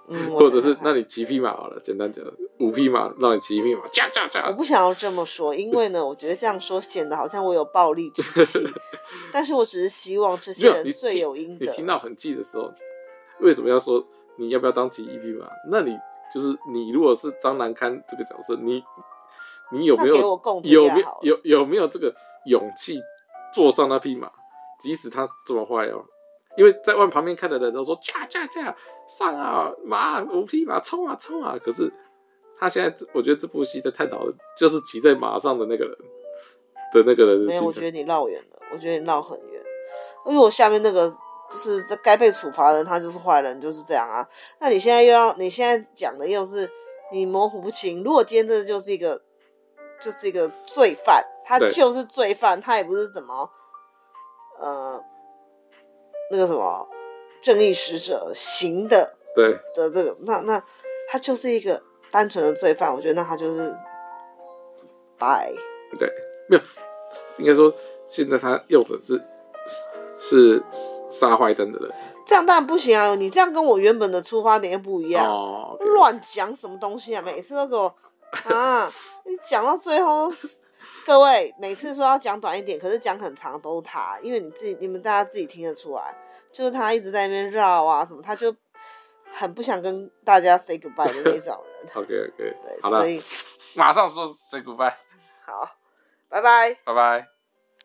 [0.08, 2.26] 嗯，或者是那你骑匹马好了，简单讲，
[2.60, 4.48] 五匹马让你骑一匹马，驾驾驾。
[4.48, 8.68] 我不想要这么说，因为呢，我觉得这样说显得好像我有暴力之气，
[9.32, 11.68] 但是我只是希望这些人罪有应得。
[11.68, 12.74] 你听到很气的时候，
[13.42, 14.04] 为什么要说
[14.38, 15.48] 你要不要当骑一匹马？
[15.70, 15.96] 那你。
[16.36, 18.84] 就是你如果是张南堪这个角色，你
[19.72, 20.16] 你有没有
[20.66, 22.14] 有没有有有没有这个
[22.46, 23.00] 勇气
[23.54, 24.30] 坐上那匹马，
[24.82, 26.04] 即使他这么坏哦？
[26.58, 28.76] 因为在外旁边看的人都说驾驾驾
[29.08, 31.58] 上啊马五匹马冲啊冲啊！
[31.64, 31.90] 可是
[32.60, 35.98] 他现在我觉得这部戏在探讨的就是骑在马上的那个人
[36.94, 37.40] 的那个人。
[37.46, 39.64] 没有，我觉得你绕远了，我觉得你绕很远，
[40.26, 41.10] 因为我下面那个。
[41.50, 44.28] 就是这该被处罚的人，他就是坏人，就是这样啊。
[44.60, 46.70] 那你现在又要，你现在讲的又是
[47.12, 48.04] 你模糊不清。
[48.04, 49.22] 如果今天这就是一个，
[50.00, 53.50] 就是一个罪犯，他就是罪犯，他也不是什么，
[54.60, 55.04] 呃，
[56.32, 56.88] 那个什么
[57.42, 60.64] 正义使者行的，对的这个，那那
[61.08, 62.94] 他就是一个单纯的罪犯。
[62.94, 63.74] 我觉得那他就是
[65.18, 65.54] 白，
[66.00, 66.12] 对，
[66.50, 66.64] 没有，
[67.38, 67.72] 应该说
[68.08, 69.22] 现在他用的是
[70.20, 70.64] 是。
[71.08, 71.90] 杀坏灯的人，
[72.26, 73.16] 这样当然不行啊！
[73.16, 75.26] 你这样跟我原本的出发点又不一样，
[75.80, 76.60] 乱讲、oh.
[76.60, 77.22] 什么东西啊？
[77.22, 77.96] 每次都给我
[78.54, 78.92] 啊！
[79.24, 80.30] 你讲到最后，
[81.06, 86.14] 各位每次说要讲短一点，可是讲很长都是他，因为你自己、你们大家自己听得出来，
[86.52, 88.54] 就是他一直在那边绕啊什么，他就
[89.32, 91.90] 很不想跟大家 say goodbye 的那种人。
[91.96, 93.22] OK OK，对，所以
[93.76, 94.94] 马上说 say goodbye。
[95.46, 95.70] 好，
[96.28, 97.35] 拜拜，拜拜。